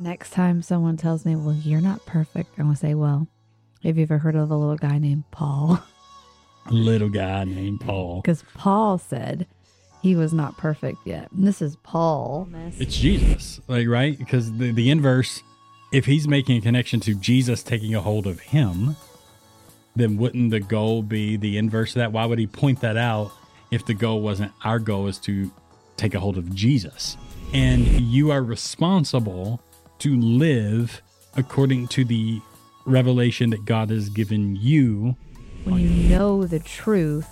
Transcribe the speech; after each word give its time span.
Next 0.00 0.30
time 0.30 0.62
someone 0.62 0.96
tells 0.96 1.24
me, 1.24 1.34
well, 1.34 1.56
you're 1.56 1.80
not 1.80 2.06
perfect, 2.06 2.50
I'm 2.56 2.66
going 2.66 2.76
to 2.76 2.80
say, 2.80 2.94
well, 2.94 3.26
have 3.82 3.96
you 3.96 4.04
ever 4.04 4.18
heard 4.18 4.36
of 4.36 4.48
a 4.48 4.56
little 4.56 4.76
guy 4.76 4.98
named 4.98 5.24
Paul? 5.32 5.82
A 6.66 6.72
Little 6.72 7.08
guy 7.08 7.42
named 7.42 7.80
Paul. 7.80 8.20
Because 8.20 8.44
Paul 8.54 8.98
said 8.98 9.48
he 10.00 10.14
was 10.14 10.32
not 10.32 10.56
perfect 10.56 10.98
yet. 11.04 11.32
And 11.32 11.44
this 11.44 11.60
is 11.60 11.74
Paul. 11.82 12.48
It's 12.78 12.96
Jesus, 12.96 13.60
like, 13.66 13.88
right? 13.88 14.16
Because 14.16 14.56
the, 14.56 14.70
the 14.70 14.88
inverse, 14.88 15.42
if 15.92 16.04
he's 16.04 16.28
making 16.28 16.58
a 16.58 16.60
connection 16.60 17.00
to 17.00 17.14
Jesus 17.14 17.64
taking 17.64 17.92
a 17.96 18.00
hold 18.00 18.28
of 18.28 18.38
him, 18.38 18.94
then 19.96 20.16
wouldn't 20.16 20.52
the 20.52 20.60
goal 20.60 21.02
be 21.02 21.36
the 21.36 21.58
inverse 21.58 21.90
of 21.96 22.00
that? 22.00 22.12
Why 22.12 22.24
would 22.24 22.38
he 22.38 22.46
point 22.46 22.82
that 22.82 22.96
out 22.96 23.32
if 23.72 23.84
the 23.84 23.94
goal 23.94 24.20
wasn't 24.20 24.52
our 24.62 24.78
goal 24.78 25.08
is 25.08 25.18
to 25.20 25.50
take 25.96 26.14
a 26.14 26.20
hold 26.20 26.38
of 26.38 26.54
Jesus? 26.54 27.16
And 27.52 27.84
you 27.84 28.30
are 28.30 28.44
responsible 28.44 29.60
to 29.98 30.16
live 30.20 31.02
according 31.36 31.88
to 31.88 32.04
the 32.04 32.40
revelation 32.84 33.50
that 33.50 33.64
God 33.64 33.90
has 33.90 34.08
given 34.08 34.56
you. 34.56 35.16
When 35.64 35.78
you 35.78 35.90
know 36.08 36.44
the 36.46 36.58
truth, 36.58 37.28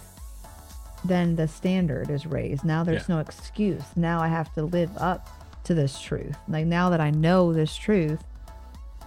then 1.04 1.36
the 1.36 1.48
standard 1.48 2.10
is 2.10 2.26
raised. 2.26 2.64
Now 2.64 2.84
there's 2.84 3.08
Yeah. 3.08 3.16
no 3.16 3.20
excuse. 3.20 3.82
Now 3.96 4.20
I 4.20 4.28
have 4.28 4.52
to 4.54 4.62
live 4.62 4.90
up 4.98 5.28
to 5.64 5.74
this 5.74 6.00
truth. 6.00 6.36
Like 6.48 6.66
now 6.66 6.90
that 6.90 7.00
I 7.00 7.10
know 7.10 7.52
this 7.52 7.74
truth, 7.76 8.22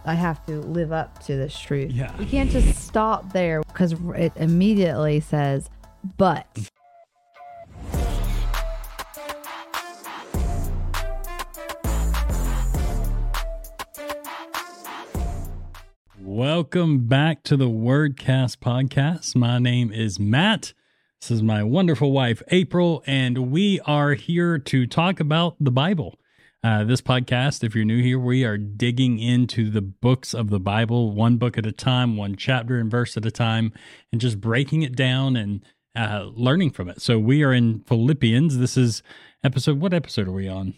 I 0.05 0.13
have 0.15 0.45
to 0.47 0.59
live 0.61 0.91
up 0.91 1.19
to 1.25 1.35
this 1.35 1.57
truth. 1.57 1.91
Yeah. 1.91 2.11
We 2.17 2.25
can't 2.25 2.49
just 2.49 2.79
stop 2.85 3.33
there 3.33 3.61
because 3.63 3.93
it 4.15 4.31
immediately 4.37 5.19
says, 5.19 5.69
but. 6.17 6.47
Welcome 16.31 17.07
back 17.07 17.41
to 17.45 17.57
the 17.57 17.67
Wordcast 17.67 18.57
podcast. 18.57 19.35
My 19.35 19.57
name 19.57 19.91
is 19.91 20.19
Matt. 20.19 20.73
This 21.19 21.31
is 21.31 21.41
my 21.41 21.63
wonderful 21.63 22.11
wife, 22.11 22.43
April, 22.49 23.03
and 23.07 23.51
we 23.51 23.79
are 23.79 24.13
here 24.13 24.59
to 24.59 24.85
talk 24.85 25.19
about 25.19 25.55
the 25.59 25.71
Bible. 25.71 26.19
Uh, 26.63 26.83
this 26.83 27.01
podcast, 27.01 27.63
if 27.63 27.73
you're 27.73 27.83
new 27.83 28.03
here, 28.03 28.19
we 28.19 28.45
are 28.45 28.59
digging 28.59 29.17
into 29.17 29.71
the 29.71 29.81
books 29.81 30.35
of 30.35 30.51
the 30.51 30.59
Bible, 30.59 31.13
one 31.13 31.37
book 31.37 31.57
at 31.57 31.65
a 31.65 31.71
time, 31.71 32.15
one 32.15 32.35
chapter 32.35 32.77
and 32.77 32.91
verse 32.91 33.17
at 33.17 33.25
a 33.25 33.31
time, 33.31 33.73
and 34.11 34.21
just 34.21 34.39
breaking 34.39 34.83
it 34.83 34.95
down 34.95 35.35
and 35.35 35.65
uh, 35.95 36.29
learning 36.35 36.69
from 36.69 36.89
it. 36.89 37.01
So 37.01 37.17
we 37.17 37.41
are 37.43 37.53
in 37.53 37.79
Philippians. 37.87 38.59
This 38.59 38.77
is 38.77 39.01
episode, 39.43 39.81
what 39.81 39.95
episode 39.95 40.27
are 40.27 40.31
we 40.31 40.47
on? 40.47 40.75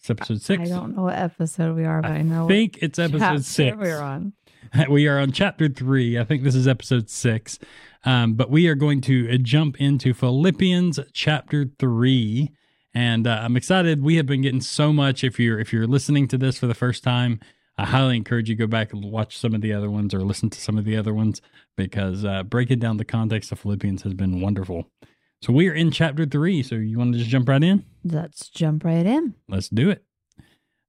It's 0.00 0.10
episode 0.10 0.40
six. 0.40 0.62
I 0.62 0.66
don't 0.66 0.96
know 0.96 1.02
what 1.04 1.16
episode 1.16 1.76
we 1.76 1.84
are, 1.84 2.00
but 2.00 2.10
I, 2.10 2.22
know 2.22 2.46
I 2.46 2.48
think 2.48 2.78
it's 2.82 2.98
episode 2.98 3.44
six. 3.44 3.76
we're 3.76 4.00
on. 4.00 4.32
we 4.88 5.06
are 5.06 5.18
on 5.18 5.32
chapter 5.32 5.68
three. 5.68 6.18
I 6.18 6.24
think 6.24 6.42
this 6.42 6.54
is 6.54 6.68
episode 6.68 7.10
six. 7.10 7.58
Um, 8.04 8.34
but 8.34 8.50
we 8.50 8.66
are 8.68 8.74
going 8.74 9.00
to 9.02 9.32
uh, 9.32 9.36
jump 9.38 9.80
into 9.80 10.14
Philippians 10.14 11.00
chapter 11.12 11.66
three. 11.78 12.50
And 12.94 13.26
uh, 13.26 13.40
I'm 13.42 13.56
excited. 13.56 14.02
We 14.02 14.16
have 14.16 14.26
been 14.26 14.42
getting 14.42 14.60
so 14.60 14.92
much. 14.92 15.22
If 15.22 15.38
you're 15.38 15.60
if 15.60 15.72
you're 15.72 15.86
listening 15.86 16.28
to 16.28 16.38
this 16.38 16.58
for 16.58 16.66
the 16.66 16.74
first 16.74 17.04
time, 17.04 17.40
I 17.78 17.86
highly 17.86 18.16
encourage 18.16 18.48
you 18.48 18.56
to 18.56 18.58
go 18.58 18.66
back 18.66 18.92
and 18.92 19.04
watch 19.04 19.38
some 19.38 19.54
of 19.54 19.60
the 19.60 19.72
other 19.72 19.90
ones 19.90 20.12
or 20.12 20.20
listen 20.20 20.50
to 20.50 20.60
some 20.60 20.76
of 20.76 20.84
the 20.84 20.96
other 20.96 21.14
ones 21.14 21.40
because 21.76 22.24
uh, 22.24 22.42
breaking 22.42 22.78
down 22.78 22.96
the 22.96 23.04
context 23.04 23.52
of 23.52 23.60
Philippians 23.60 24.02
has 24.02 24.14
been 24.14 24.40
wonderful. 24.40 24.90
So 25.42 25.52
we 25.52 25.68
are 25.68 25.74
in 25.74 25.90
chapter 25.90 26.26
three. 26.26 26.62
So 26.62 26.74
you 26.74 26.98
want 26.98 27.12
to 27.12 27.18
just 27.18 27.30
jump 27.30 27.48
right 27.48 27.62
in? 27.62 27.84
Let's 28.04 28.48
jump 28.48 28.84
right 28.84 29.06
in. 29.06 29.34
Let's 29.48 29.68
do 29.68 29.88
it. 29.90 30.04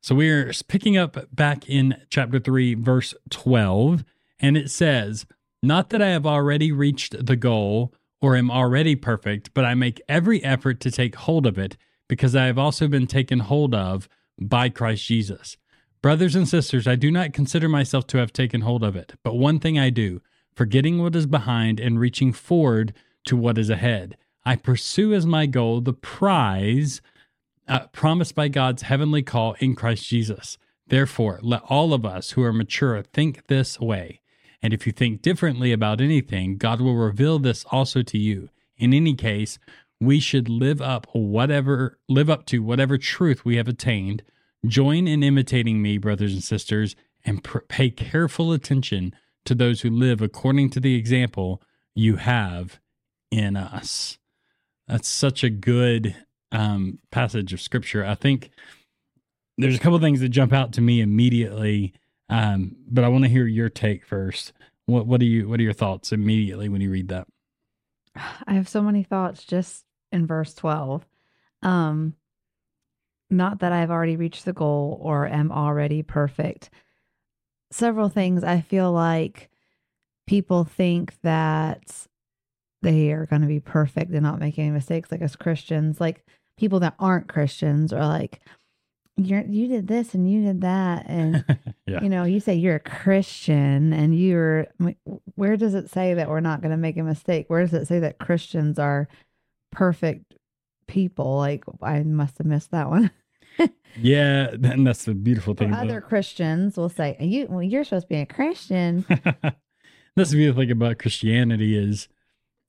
So 0.01 0.15
we're 0.15 0.51
picking 0.67 0.97
up 0.97 1.33
back 1.33 1.69
in 1.69 1.95
chapter 2.09 2.39
3, 2.39 2.73
verse 2.73 3.13
12, 3.29 4.03
and 4.39 4.57
it 4.57 4.71
says, 4.71 5.27
Not 5.61 5.91
that 5.91 6.01
I 6.01 6.09
have 6.09 6.25
already 6.25 6.71
reached 6.71 7.23
the 7.23 7.35
goal 7.35 7.93
or 8.19 8.35
am 8.35 8.49
already 8.49 8.95
perfect, 8.95 9.53
but 9.53 9.63
I 9.63 9.75
make 9.75 10.01
every 10.09 10.43
effort 10.43 10.79
to 10.81 10.91
take 10.91 11.15
hold 11.15 11.45
of 11.45 11.59
it 11.59 11.77
because 12.07 12.35
I 12.35 12.45
have 12.45 12.57
also 12.57 12.87
been 12.87 13.05
taken 13.05 13.39
hold 13.39 13.75
of 13.75 14.09
by 14.39 14.69
Christ 14.69 15.05
Jesus. 15.05 15.57
Brothers 16.01 16.35
and 16.35 16.47
sisters, 16.47 16.87
I 16.87 16.95
do 16.95 17.11
not 17.11 17.31
consider 17.31 17.69
myself 17.69 18.07
to 18.07 18.17
have 18.17 18.33
taken 18.33 18.61
hold 18.61 18.83
of 18.83 18.95
it, 18.95 19.13
but 19.23 19.35
one 19.35 19.59
thing 19.59 19.77
I 19.77 19.91
do, 19.91 20.21
forgetting 20.55 20.99
what 20.99 21.15
is 21.15 21.27
behind 21.27 21.79
and 21.79 21.99
reaching 21.99 22.33
forward 22.33 22.93
to 23.25 23.37
what 23.37 23.59
is 23.59 23.69
ahead. 23.69 24.17
I 24.43 24.55
pursue 24.55 25.13
as 25.13 25.27
my 25.27 25.45
goal 25.45 25.79
the 25.79 25.93
prize 25.93 27.01
uh, 27.67 27.87
promised 27.87 28.35
by 28.35 28.47
God's 28.47 28.83
heavenly 28.83 29.23
call 29.23 29.55
in 29.59 29.75
Christ 29.75 30.07
Jesus. 30.07 30.57
Therefore, 30.87 31.39
let 31.41 31.63
all 31.69 31.93
of 31.93 32.05
us 32.05 32.31
who 32.31 32.43
are 32.43 32.53
mature 32.53 33.01
think 33.01 33.47
this 33.47 33.79
way. 33.79 34.21
And 34.61 34.73
if 34.73 34.85
you 34.85 34.91
think 34.91 35.21
differently 35.21 35.71
about 35.71 36.01
anything, 36.01 36.57
God 36.57 36.81
will 36.81 36.95
reveal 36.95 37.39
this 37.39 37.65
also 37.71 38.01
to 38.03 38.17
you. 38.17 38.49
In 38.77 38.93
any 38.93 39.15
case, 39.15 39.57
we 39.99 40.19
should 40.19 40.49
live 40.49 40.81
up 40.81 41.07
whatever 41.13 41.99
live 42.09 42.29
up 42.29 42.45
to 42.47 42.63
whatever 42.63 42.97
truth 42.97 43.45
we 43.45 43.55
have 43.57 43.67
attained. 43.67 44.23
Join 44.65 45.07
in 45.07 45.23
imitating 45.23 45.81
me, 45.81 45.97
brothers 45.97 46.33
and 46.33 46.43
sisters, 46.43 46.95
and 47.23 47.43
pr- 47.43 47.59
pay 47.59 47.89
careful 47.89 48.51
attention 48.51 49.13
to 49.45 49.55
those 49.55 49.81
who 49.81 49.89
live 49.89 50.21
according 50.21 50.69
to 50.71 50.79
the 50.79 50.95
example 50.95 51.61
you 51.95 52.17
have 52.17 52.79
in 53.31 53.55
us. 53.55 54.17
That's 54.87 55.07
such 55.07 55.43
a 55.43 55.49
good 55.49 56.15
um, 56.51 56.99
passage 57.11 57.53
of 57.53 57.61
scripture. 57.61 58.05
I 58.05 58.15
think 58.15 58.51
there's 59.57 59.75
a 59.75 59.79
couple 59.79 59.99
things 59.99 60.19
that 60.21 60.29
jump 60.29 60.53
out 60.53 60.73
to 60.73 60.81
me 60.81 61.01
immediately, 61.01 61.93
um, 62.29 62.75
but 62.89 63.03
I 63.03 63.09
want 63.09 63.23
to 63.23 63.29
hear 63.29 63.45
your 63.45 63.69
take 63.69 64.05
first. 64.05 64.53
What 64.85 65.05
what 65.05 65.19
do 65.19 65.25
you 65.25 65.47
what 65.47 65.59
are 65.59 65.63
your 65.63 65.73
thoughts 65.73 66.11
immediately 66.11 66.67
when 66.67 66.81
you 66.81 66.91
read 66.91 67.09
that? 67.09 67.27
I 68.47 68.53
have 68.53 68.67
so 68.67 68.81
many 68.81 69.03
thoughts 69.03 69.43
just 69.43 69.85
in 70.11 70.27
verse 70.27 70.53
12. 70.53 71.05
Um 71.61 72.15
not 73.29 73.59
that 73.59 73.71
I've 73.71 73.91
already 73.91 74.17
reached 74.17 74.43
the 74.43 74.53
goal 74.53 74.99
or 75.01 75.25
am 75.25 75.51
already 75.51 76.03
perfect. 76.03 76.69
Several 77.71 78.09
things 78.09 78.43
I 78.43 78.59
feel 78.59 78.91
like 78.91 79.49
people 80.27 80.65
think 80.65 81.15
that 81.21 82.07
they 82.81 83.11
are 83.11 83.25
going 83.25 83.41
to 83.41 83.47
be 83.47 83.61
perfect 83.61 84.11
and 84.11 84.23
not 84.23 84.39
make 84.39 84.59
any 84.59 84.71
mistakes 84.71 85.11
like 85.11 85.21
as 85.21 85.37
Christians, 85.37 86.01
like 86.01 86.25
people 86.61 86.79
that 86.79 86.95
aren't 86.99 87.27
Christians 87.27 87.91
are 87.91 88.07
like 88.07 88.39
you're 89.17 89.41
you 89.41 89.67
did 89.67 89.87
this 89.87 90.13
and 90.13 90.31
you 90.31 90.43
did 90.43 90.61
that 90.61 91.05
and 91.07 91.43
yeah, 91.91 92.01
you 92.01 92.09
know, 92.09 92.23
you 92.23 92.39
say 92.39 92.55
you're 92.55 92.75
a 92.75 92.79
Christian 92.79 93.91
and 93.91 94.17
you're, 94.17 94.67
where 95.35 95.57
does 95.57 95.73
it 95.73 95.89
say 95.89 96.13
that 96.13 96.29
we're 96.29 96.39
not 96.39 96.61
going 96.61 96.71
to 96.71 96.77
make 96.77 96.97
a 96.97 97.03
mistake? 97.03 97.45
Where 97.49 97.61
does 97.61 97.73
it 97.73 97.87
say 97.87 97.99
that 97.99 98.19
Christians 98.19 98.79
are 98.79 99.09
perfect 99.71 100.33
people? 100.87 101.37
Like, 101.37 101.63
I 101.81 102.03
must 102.03 102.37
have 102.37 102.47
missed 102.47 102.71
that 102.71 102.89
one. 102.89 103.11
yeah, 103.97 104.51
and 104.51 104.87
that's 104.87 105.03
the 105.03 105.13
beautiful 105.13 105.53
thing. 105.53 105.73
other 105.73 105.99
Christians 105.99 106.77
will 106.77 106.89
say, 106.89 107.17
you, 107.19 107.47
well, 107.49 107.63
you're 107.63 107.83
supposed 107.83 108.05
to 108.05 108.13
be 108.13 108.21
a 108.21 108.25
Christian. 108.25 109.05
that's 110.15 110.31
the 110.31 110.37
beautiful 110.37 110.61
thing 110.61 110.71
about 110.71 110.99
Christianity 110.99 111.77
is 111.77 112.07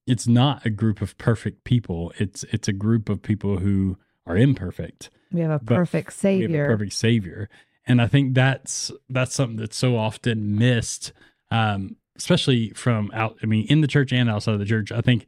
it's 0.07 0.27
not 0.27 0.67
a 0.67 0.71
group 0.71 1.01
of 1.01 1.17
perfect 1.19 1.65
people. 1.65 2.13
It's 2.19 2.45
it's 2.45 2.69
a 2.69 2.73
group 2.73 3.09
of 3.09 3.23
people 3.23 3.59
who 3.59 3.97
are 4.27 4.37
imperfect. 4.37 5.11
We 5.33 5.41
have 5.41 5.51
a 5.51 5.65
perfect 5.65 6.09
we 6.09 6.13
savior. 6.15 6.63
have 6.63 6.71
a 6.71 6.73
perfect 6.75 6.93
savior 6.93 7.49
and 7.87 8.01
i 8.01 8.07
think 8.07 8.35
that's 8.35 8.91
that's 9.11 9.35
something 9.35 9.57
that's 9.57 9.77
so 9.77 9.97
often 9.97 10.57
missed 10.57 11.13
um 11.51 11.97
especially 12.17 12.71
from 12.71 13.11
out 13.15 13.37
i 13.43 13.47
mean 13.47 13.67
in 13.69 13.81
the 13.81 13.87
church 13.87 14.13
and 14.13 14.31
outside 14.31 14.55
of 14.55 14.61
the 14.61 14.67
church 14.67 14.93
i 14.93 15.01
think 15.01 15.27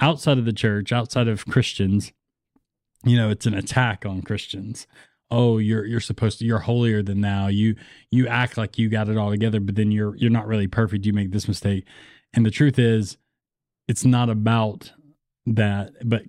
outside 0.00 0.38
of 0.38 0.44
the 0.44 0.52
church 0.52 0.92
outside 0.92 1.28
of 1.28 1.46
christians 1.46 2.12
you 3.04 3.16
know 3.16 3.30
it's 3.30 3.46
an 3.46 3.54
attack 3.54 4.04
on 4.06 4.22
christians 4.22 4.86
oh 5.30 5.58
you're 5.58 5.84
you're 5.84 6.00
supposed 6.00 6.38
to 6.38 6.44
you're 6.44 6.60
holier 6.60 7.02
than 7.02 7.20
thou 7.20 7.46
you 7.46 7.74
you 8.10 8.26
act 8.26 8.56
like 8.56 8.78
you 8.78 8.88
got 8.88 9.08
it 9.08 9.16
all 9.16 9.30
together 9.30 9.60
but 9.60 9.74
then 9.76 9.90
you're 9.90 10.16
you're 10.16 10.30
not 10.30 10.46
really 10.46 10.66
perfect 10.66 11.06
you 11.06 11.12
make 11.12 11.30
this 11.30 11.48
mistake 11.48 11.84
and 12.34 12.44
the 12.44 12.50
truth 12.50 12.78
is 12.78 13.16
it's 13.92 14.06
not 14.06 14.30
about 14.30 14.90
that 15.44 15.92
but 16.02 16.22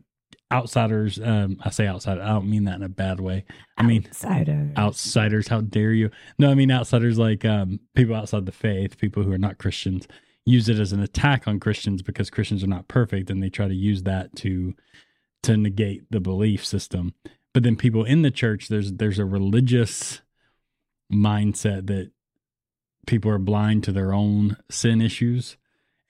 outsiders 0.52 1.18
um 1.24 1.56
i 1.64 1.70
say 1.70 1.88
outsider 1.88 2.22
i 2.22 2.28
don't 2.28 2.50
mean 2.50 2.66
that 2.66 2.76
in 2.76 2.84
a 2.84 2.90
bad 2.90 3.22
way. 3.22 3.46
I 3.78 3.84
mean 3.84 4.06
Outsider. 4.06 4.72
outsiders 4.78 5.48
how 5.48 5.62
dare 5.62 5.94
you? 5.94 6.10
No 6.38 6.52
i 6.52 6.56
mean 6.56 6.72
outsiders 6.72 7.18
like 7.18 7.46
um 7.46 7.80
people 7.96 8.16
outside 8.16 8.46
the 8.46 8.52
faith 8.52 8.98
people 8.98 9.24
who 9.24 9.32
are 9.32 9.38
not 9.38 9.60
christians 9.60 10.08
use 10.46 10.68
it 10.68 10.78
as 10.78 10.92
an 10.92 11.00
attack 11.00 11.48
on 11.48 11.58
christians 11.60 12.02
because 12.02 12.30
christians 12.30 12.64
are 12.66 12.68
not 12.76 12.90
perfect 12.90 13.30
and 13.30 13.42
they 13.42 13.50
try 13.50 13.68
to 13.70 13.74
use 13.74 14.04
that 14.04 14.36
to 14.36 14.76
to 15.44 15.58
negate 15.58 16.04
the 16.10 16.20
belief 16.20 16.66
system. 16.66 17.14
But 17.54 17.64
then 17.64 17.76
people 17.76 18.04
in 18.04 18.24
the 18.24 18.32
church 18.32 18.68
there's 18.68 18.94
there's 18.94 19.20
a 19.20 19.26
religious 19.26 20.22
mindset 21.12 21.88
that 21.88 22.12
people 23.06 23.30
are 23.32 23.38
blind 23.40 23.84
to 23.84 23.92
their 23.92 24.14
own 24.14 24.58
sin 24.70 25.02
issues 25.02 25.58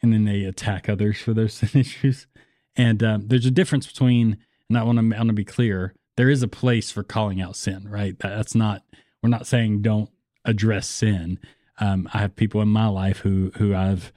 and 0.04 0.14
then 0.14 0.26
they 0.26 0.44
attack 0.44 0.88
others 0.88 1.18
for 1.18 1.34
their 1.34 1.48
sin 1.48 1.70
issues 1.80 2.28
and 2.76 3.02
um, 3.02 3.28
there's 3.28 3.46
a 3.46 3.52
difference 3.52 3.88
between 3.88 4.38
and 4.70 4.78
i 4.78 4.84
want 4.84 5.00
to 5.00 5.16
I 5.16 5.20
want 5.20 5.30
to 5.30 5.34
be 5.34 5.46
clear 5.46 5.96
there 6.18 6.30
is 6.30 6.44
a 6.44 6.48
place 6.48 6.92
for 6.92 7.02
calling 7.02 7.42
out 7.42 7.56
sin 7.56 7.88
right 7.90 8.18
That- 8.20 8.36
that's 8.36 8.54
not 8.54 8.84
we're 9.24 9.30
not 9.30 9.48
saying 9.48 9.82
don't 9.82 10.10
address 10.46 10.88
sin. 10.90 11.40
Um, 11.80 12.10
I 12.14 12.20
have 12.20 12.36
people 12.36 12.62
in 12.62 12.68
my 12.68 12.88
life 12.88 13.20
who 13.20 13.52
who 13.56 13.74
I've 13.74 14.12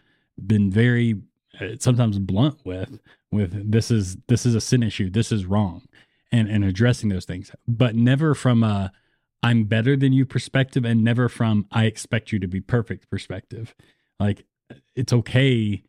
been 0.44 0.71
very 0.71 1.23
uh, 1.61 1.77
sometimes 1.79 2.19
blunt 2.19 2.59
with 2.65 2.99
with 3.31 3.71
this 3.71 3.91
is 3.91 4.17
this 4.27 4.44
is 4.44 4.55
a 4.55 4.61
sin 4.61 4.83
issue. 4.83 5.09
This 5.09 5.33
is 5.33 5.47
wrong, 5.47 5.87
and 6.33 6.49
and 6.49 6.65
addressing 6.65 7.09
those 7.09 7.25
things, 7.25 7.53
but 7.67 7.94
never 7.94 8.35
from 8.35 8.62
a 8.62 8.93
I'm 9.43 9.65
better 9.65 9.97
than 9.97 10.12
you 10.12 10.27
perspective, 10.27 10.85
and 10.85 11.05
never 11.05 11.29
from 11.29 11.67
I 11.71 11.85
expect 11.85 12.33
you 12.33 12.41
to 12.41 12.49
be 12.49 12.61
perfect 12.61 13.09
perspective. 13.09 13.75
Like 14.19 14.44
it's 14.95 15.13
okay 15.13 15.83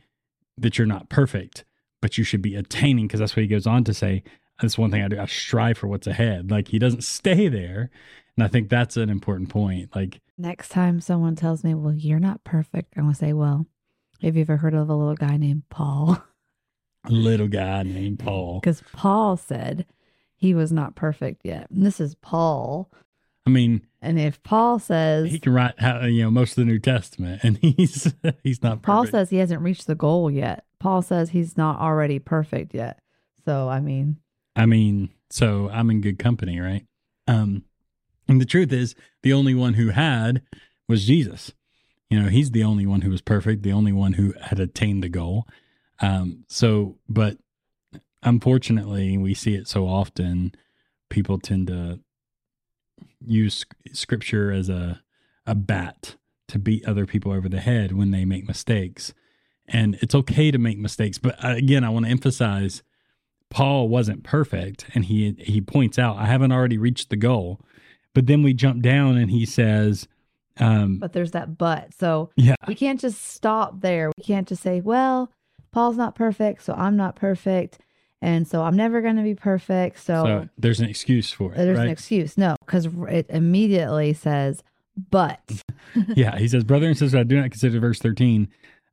that 0.57 0.77
you're 0.77 0.87
not 0.87 1.09
perfect, 1.09 1.65
but 2.01 2.17
you 2.17 2.23
should 2.23 2.41
be 2.41 2.55
attaining 2.55 3.07
because 3.07 3.19
that's 3.19 3.35
what 3.35 3.41
he 3.43 3.47
goes 3.47 3.67
on 3.67 3.83
to 3.85 3.93
say. 3.93 4.23
That's 4.61 4.77
one 4.77 4.89
thing 4.91 5.03
I 5.03 5.07
do. 5.07 5.19
I 5.19 5.25
strive 5.27 5.77
for 5.77 5.87
what's 5.87 6.07
ahead. 6.07 6.49
Like 6.49 6.69
he 6.69 6.79
doesn't 6.79 7.03
stay 7.03 7.47
there. 7.47 7.89
And 8.35 8.43
I 8.43 8.47
think 8.47 8.69
that's 8.69 8.97
an 8.97 9.09
important 9.09 9.49
point. 9.49 9.95
Like 9.95 10.21
next 10.37 10.69
time 10.69 10.99
someone 11.01 11.35
tells 11.35 11.63
me, 11.63 11.73
Well, 11.73 11.93
you're 11.93 12.19
not 12.19 12.43
perfect, 12.43 12.93
I'm 12.97 13.03
gonna 13.03 13.15
say, 13.15 13.33
Well, 13.33 13.67
have 14.21 14.35
you 14.35 14.41
ever 14.41 14.57
heard 14.57 14.73
of 14.73 14.89
a 14.89 14.95
little 14.95 15.15
guy 15.15 15.37
named 15.37 15.63
Paul? 15.69 16.21
A 17.05 17.11
little 17.11 17.47
guy 17.47 17.83
named 17.83 18.19
Paul. 18.19 18.59
Because 18.61 18.83
Paul 18.91 19.37
said 19.37 19.85
he 20.35 20.53
was 20.53 20.71
not 20.71 20.95
perfect 20.95 21.41
yet. 21.45 21.69
And 21.69 21.85
this 21.85 21.99
is 21.99 22.15
Paul. 22.15 22.91
I 23.47 23.49
mean, 23.49 23.87
and 24.01 24.19
if 24.19 24.43
Paul 24.43 24.77
says 24.77 25.31
he 25.31 25.39
can 25.39 25.53
write 25.53 25.79
how 25.79 26.03
you 26.03 26.23
know 26.23 26.29
most 26.29 26.51
of 26.51 26.55
the 26.57 26.65
New 26.65 26.79
Testament, 26.79 27.45
and 27.45 27.57
he's 27.61 28.13
he's 28.43 28.61
not. 28.61 28.81
Perfect. 28.81 28.85
Paul 28.85 29.07
says 29.07 29.29
he 29.29 29.37
hasn't 29.37 29.61
reached 29.61 29.87
the 29.87 29.95
goal 29.95 30.29
yet. 30.29 30.65
Paul 30.79 31.01
says 31.01 31.29
he's 31.29 31.55
not 31.55 31.79
already 31.79 32.19
perfect 32.19 32.73
yet. 32.73 32.99
So 33.45 33.69
I 33.69 33.79
mean, 33.79 34.17
I 34.57 34.65
mean, 34.65 35.11
so 35.29 35.69
I'm 35.71 35.89
in 35.89 36.01
good 36.01 36.19
company, 36.19 36.59
right? 36.59 36.85
Um, 37.25 37.63
and 38.27 38.41
the 38.41 38.45
truth 38.45 38.73
is, 38.73 38.95
the 39.23 39.31
only 39.31 39.55
one 39.55 39.75
who 39.75 39.89
had 39.91 40.41
was 40.89 41.05
Jesus. 41.05 41.53
You 42.09 42.21
know, 42.21 42.27
he's 42.27 42.51
the 42.51 42.65
only 42.65 42.85
one 42.85 43.01
who 43.01 43.09
was 43.09 43.21
perfect, 43.21 43.63
the 43.63 43.71
only 43.71 43.93
one 43.93 44.13
who 44.13 44.33
had 44.41 44.59
attained 44.59 45.03
the 45.03 45.09
goal. 45.09 45.47
Um, 46.01 46.43
so, 46.49 46.97
but 47.07 47.37
unfortunately, 48.23 49.17
we 49.17 49.33
see 49.33 49.55
it 49.55 49.69
so 49.69 49.87
often. 49.87 50.53
People 51.09 51.39
tend 51.39 51.67
to 51.67 52.01
use 53.25 53.65
scripture 53.93 54.51
as 54.51 54.69
a 54.69 55.01
a 55.45 55.55
bat 55.55 56.15
to 56.49 56.59
beat 56.59 56.85
other 56.85 57.05
people 57.05 57.31
over 57.31 57.49
the 57.49 57.59
head 57.59 57.93
when 57.93 58.11
they 58.11 58.25
make 58.25 58.47
mistakes. 58.47 59.13
And 59.67 59.97
it's 60.01 60.15
okay 60.15 60.51
to 60.51 60.57
make 60.57 60.77
mistakes, 60.77 61.17
but 61.17 61.43
uh, 61.43 61.49
again, 61.49 61.83
I 61.83 61.89
want 61.89 62.05
to 62.05 62.11
emphasize 62.11 62.83
Paul 63.49 63.89
wasn't 63.89 64.23
perfect 64.23 64.85
and 64.93 65.05
he 65.05 65.35
he 65.39 65.61
points 65.61 65.97
out 65.97 66.17
I 66.17 66.25
haven't 66.25 66.51
already 66.51 66.77
reached 66.77 67.09
the 67.09 67.15
goal. 67.15 67.61
But 68.13 68.27
then 68.27 68.43
we 68.43 68.53
jump 68.53 68.81
down 68.81 69.17
and 69.17 69.29
he 69.29 69.45
says 69.45 70.07
um 70.59 70.99
but 70.99 71.13
there's 71.13 71.31
that 71.31 71.57
but. 71.57 71.93
So 71.93 72.29
yeah. 72.35 72.55
we 72.67 72.75
can't 72.75 72.99
just 72.99 73.23
stop 73.23 73.81
there. 73.81 74.11
We 74.17 74.23
can't 74.23 74.47
just 74.47 74.63
say, 74.63 74.81
well, 74.81 75.31
Paul's 75.71 75.97
not 75.97 76.15
perfect, 76.15 76.63
so 76.63 76.73
I'm 76.73 76.97
not 76.97 77.15
perfect. 77.15 77.79
And 78.21 78.47
so 78.47 78.63
I'm 78.63 78.75
never 78.75 79.01
going 79.01 79.17
to 79.17 79.23
be 79.23 79.35
perfect. 79.35 79.99
So, 79.99 80.23
so, 80.23 80.49
there's 80.57 80.79
an 80.79 80.89
excuse 80.89 81.31
for 81.31 81.53
it. 81.53 81.57
There's 81.57 81.77
right? 81.77 81.85
an 81.85 81.91
excuse. 81.91 82.37
No, 82.37 82.55
because 82.65 82.87
it 83.09 83.27
immediately 83.29 84.13
says, 84.13 84.63
but. 85.09 85.63
yeah. 86.15 86.37
He 86.37 86.47
says, 86.47 86.63
Brother 86.63 86.87
and 86.87 86.97
sister, 86.97 87.19
I 87.19 87.23
do 87.23 87.39
not 87.39 87.51
consider 87.51 87.79
verse 87.79 87.99
13. 87.99 88.47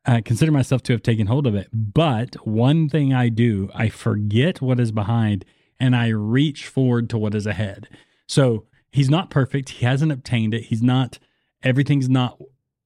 I 0.07 0.21
consider 0.21 0.53
myself 0.53 0.83
to 0.85 0.93
have 0.93 1.03
taken 1.03 1.27
hold 1.27 1.47
of 1.47 1.55
it. 1.55 1.69
But 1.73 2.35
one 2.47 2.89
thing 2.89 3.15
I 3.15 3.31
do, 3.31 3.71
I 3.75 3.89
forget 3.89 4.61
what 4.61 4.79
is 4.79 4.93
behind 4.93 5.45
and 5.81 5.97
I 5.97 6.09
reach 6.09 6.67
forward 6.67 7.09
to 7.11 7.19
what 7.19 7.35
is 7.35 7.47
ahead. 7.47 7.89
So 8.29 8.67
he's 8.93 9.11
not 9.11 9.31
perfect. 9.31 9.71
He 9.71 9.87
hasn't 9.87 10.13
obtained 10.13 10.55
it. 10.55 10.65
He's 10.65 10.83
not, 10.83 11.19
everything's 11.63 12.09
not 12.09 12.39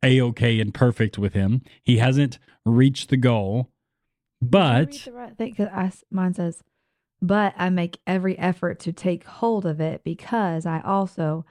a 0.03 0.21
okay 0.21 0.61
and 0.61 0.73
perfect 0.73 1.19
with 1.19 1.35
him. 1.35 1.63
He 1.83 1.99
hasn't 1.99 2.39
reached 2.65 3.11
the 3.11 3.17
goal 3.17 3.71
but 4.41 4.93
the 4.93 5.13
right 5.13 5.37
thing 5.37 5.51
because 5.51 5.69
I 5.69 5.93
mine 6.11 6.35
says, 6.35 6.63
but 7.21 7.55
I 7.57 7.71
make 7.71 8.01
every 8.07 8.39
effort 8.39 8.79
to 8.81 8.93
take 8.93 9.25
hold 9.25 9.67
of 9.67 9.81
it 9.81 10.03
because 10.05 10.67
I 10.67 10.81
also. 10.81 11.45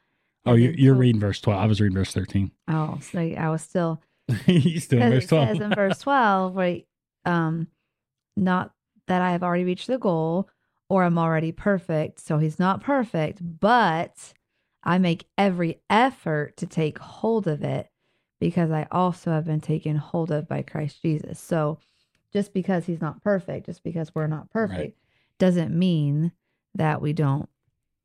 Oh, 0.46 0.54
you're, 0.54 0.74
you're 0.74 0.96
reading 0.96 1.20
verse 1.20 1.42
12. 1.42 1.60
I 1.60 1.66
was 1.66 1.82
reading 1.82 1.98
verse 1.98 2.14
13. 2.14 2.52
Oh, 2.70 3.00
so 3.02 3.20
I 3.20 3.50
was 3.50 3.62
still. 3.62 4.02
you 4.46 4.80
still 4.80 5.02
in 5.02 5.12
verse 5.12 5.28
12. 5.28 5.44
It 5.44 5.52
says 5.54 5.62
in 5.62 5.76
verse 5.76 6.00
12, 6.02 6.56
right? 6.56 6.88
Um, 7.26 7.68
not 8.38 8.72
that 9.08 9.22
I 9.22 9.32
have 9.32 9.44
already 9.44 9.66
reached 9.66 9.88
the 9.88 9.98
goal 9.98 10.50
or 10.90 11.04
I'm 11.04 11.18
already 11.18 11.52
perfect. 11.52 12.20
So 12.20 12.38
he's 12.38 12.60
not 12.60 12.82
perfect, 12.82 13.40
but 13.42 14.34
I 14.84 14.98
make 14.98 15.28
every 15.38 15.82
effort 15.90 16.56
to 16.58 16.66
take 16.66 16.98
hold 16.98 17.48
of 17.48 17.64
it 17.64 17.90
because 18.40 18.72
I 18.72 18.88
also 18.92 19.32
have 19.32 19.46
been 19.46 19.62
taken 19.62 19.98
hold 19.98 20.32
of 20.32 20.48
by 20.48 20.62
Christ 20.62 21.02
Jesus. 21.02 21.40
So 21.40 21.80
just 22.34 22.54
because 22.54 22.86
he's 22.86 23.02
not 23.02 23.24
perfect, 23.24 23.66
just 23.68 23.84
because 23.84 24.14
we're 24.14 24.28
not 24.28 24.50
perfect, 24.52 24.80
right. 24.80 24.96
doesn't 25.40 25.78
mean 25.78 26.32
that 26.76 27.02
we 27.02 27.14
don't 27.14 27.50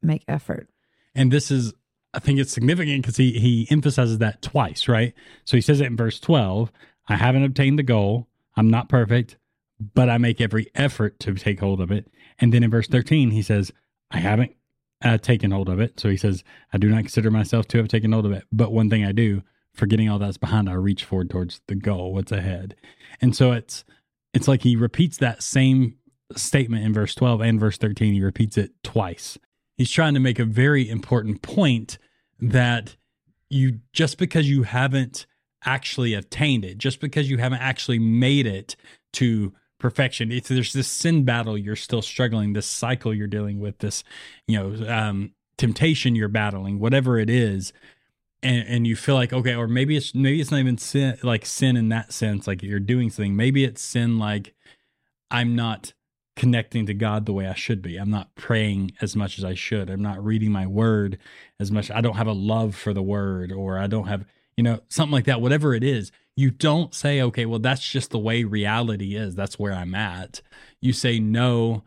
make 0.02 0.24
effort. 0.28 0.68
And 1.14 1.30
this 1.30 1.50
is, 1.50 1.72
I 2.14 2.18
think 2.18 2.38
it's 2.38 2.52
significant 2.52 3.02
because 3.02 3.16
he 3.16 3.38
he 3.38 3.66
emphasizes 3.70 4.18
that 4.18 4.42
twice, 4.42 4.88
right? 4.88 5.14
So 5.44 5.56
he 5.56 5.60
says 5.60 5.80
it 5.80 5.86
in 5.86 5.96
verse 5.96 6.20
12 6.20 6.70
I 7.08 7.16
haven't 7.16 7.44
obtained 7.44 7.78
the 7.78 7.82
goal, 7.82 8.28
I'm 8.56 8.70
not 8.70 8.88
perfect, 8.88 9.36
but 9.94 10.08
I 10.08 10.18
make 10.18 10.40
every 10.40 10.70
effort 10.74 11.18
to 11.20 11.34
take 11.34 11.60
hold 11.60 11.80
of 11.80 11.90
it. 11.90 12.08
And 12.38 12.52
then 12.52 12.62
in 12.62 12.70
verse 12.70 12.86
13, 12.86 13.30
he 13.30 13.42
says, 13.42 13.72
I 14.10 14.18
haven't 14.18 14.54
uh, 15.02 15.18
taken 15.18 15.50
hold 15.50 15.68
of 15.68 15.80
it. 15.80 15.98
So 15.98 16.08
he 16.08 16.16
says, 16.16 16.44
I 16.72 16.78
do 16.78 16.88
not 16.88 17.00
consider 17.00 17.30
myself 17.30 17.66
to 17.68 17.78
have 17.78 17.88
taken 17.88 18.12
hold 18.12 18.26
of 18.26 18.32
it. 18.32 18.44
But 18.52 18.72
one 18.72 18.88
thing 18.88 19.04
I 19.04 19.12
do, 19.12 19.42
forgetting 19.74 20.08
all 20.08 20.18
that's 20.18 20.36
behind, 20.36 20.68
I 20.68 20.74
reach 20.74 21.04
forward 21.04 21.30
towards 21.30 21.60
the 21.66 21.74
goal, 21.74 22.12
what's 22.12 22.32
ahead. 22.32 22.76
And 23.20 23.34
so 23.34 23.52
it's 23.52 23.84
it's 24.34 24.48
like 24.48 24.62
he 24.62 24.76
repeats 24.76 25.18
that 25.18 25.42
same 25.42 25.96
statement 26.36 26.84
in 26.84 26.92
verse 26.92 27.14
12 27.14 27.40
and 27.40 27.60
verse 27.60 27.76
13. 27.78 28.14
He 28.14 28.22
repeats 28.22 28.56
it 28.56 28.72
twice. 28.82 29.38
He's 29.76 29.90
trying 29.90 30.14
to 30.14 30.20
make 30.20 30.38
a 30.38 30.44
very 30.44 30.88
important 30.88 31.42
point 31.42 31.98
that 32.40 32.96
you 33.48 33.80
just 33.92 34.18
because 34.18 34.48
you 34.48 34.62
haven't 34.62 35.26
actually 35.64 36.14
attained 36.14 36.64
it, 36.64 36.78
just 36.78 37.00
because 37.00 37.30
you 37.30 37.38
haven't 37.38 37.60
actually 37.60 37.98
made 37.98 38.46
it 38.46 38.76
to 39.14 39.52
perfection, 39.78 40.32
it's, 40.32 40.48
there's 40.48 40.72
this 40.72 40.88
sin 40.88 41.24
battle 41.24 41.58
you're 41.58 41.76
still 41.76 42.02
struggling, 42.02 42.52
this 42.52 42.66
cycle 42.66 43.12
you're 43.12 43.26
dealing 43.26 43.60
with, 43.60 43.78
this, 43.78 44.04
you 44.46 44.58
know, 44.58 44.88
um, 44.88 45.32
temptation 45.58 46.14
you're 46.14 46.28
battling, 46.28 46.78
whatever 46.78 47.18
it 47.18 47.28
is 47.28 47.72
and 48.42 48.66
and 48.66 48.86
you 48.86 48.96
feel 48.96 49.14
like 49.14 49.32
okay 49.32 49.54
or 49.54 49.68
maybe 49.68 49.96
it's 49.96 50.14
maybe 50.14 50.40
it's 50.40 50.50
not 50.50 50.60
even 50.60 50.78
sin 50.78 51.16
like 51.22 51.46
sin 51.46 51.76
in 51.76 51.88
that 51.90 52.12
sense 52.12 52.46
like 52.46 52.62
you're 52.62 52.80
doing 52.80 53.10
something. 53.10 53.36
Maybe 53.36 53.64
it's 53.64 53.82
sin 53.82 54.18
like 54.18 54.54
i'm 55.30 55.54
not 55.56 55.92
connecting 56.34 56.86
to 56.86 56.94
god 56.94 57.26
the 57.26 57.32
way 57.32 57.46
i 57.46 57.54
should 57.54 57.82
be. 57.82 57.96
I'm 57.96 58.10
not 58.10 58.34
praying 58.34 58.92
as 59.00 59.14
much 59.14 59.38
as 59.38 59.44
i 59.44 59.54
should. 59.54 59.88
I'm 59.90 60.02
not 60.02 60.22
reading 60.22 60.50
my 60.50 60.66
word 60.66 61.18
as 61.60 61.70
much. 61.70 61.90
I 61.90 62.00
don't 62.00 62.16
have 62.16 62.26
a 62.26 62.32
love 62.32 62.74
for 62.74 62.92
the 62.92 63.02
word 63.02 63.52
or 63.52 63.78
i 63.78 63.86
don't 63.86 64.08
have 64.08 64.24
you 64.56 64.64
know 64.64 64.80
something 64.88 65.12
like 65.12 65.26
that 65.26 65.40
whatever 65.40 65.74
it 65.74 65.84
is. 65.84 66.10
You 66.34 66.50
don't 66.50 66.94
say 66.94 67.20
okay 67.22 67.46
well 67.46 67.60
that's 67.60 67.88
just 67.88 68.10
the 68.10 68.18
way 68.18 68.44
reality 68.44 69.14
is. 69.14 69.34
That's 69.34 69.58
where 69.58 69.72
i'm 69.72 69.94
at. 69.94 70.42
You 70.80 70.92
say 70.92 71.20
no 71.20 71.84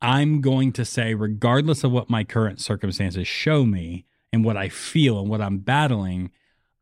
i'm 0.00 0.40
going 0.40 0.72
to 0.72 0.84
say 0.84 1.14
regardless 1.14 1.84
of 1.84 1.92
what 1.92 2.10
my 2.10 2.24
current 2.24 2.60
circumstances 2.60 3.28
show 3.28 3.64
me 3.64 4.04
and 4.32 4.44
what 4.44 4.56
I 4.56 4.68
feel 4.68 5.20
and 5.20 5.28
what 5.28 5.40
I'm 5.40 5.58
battling, 5.58 6.30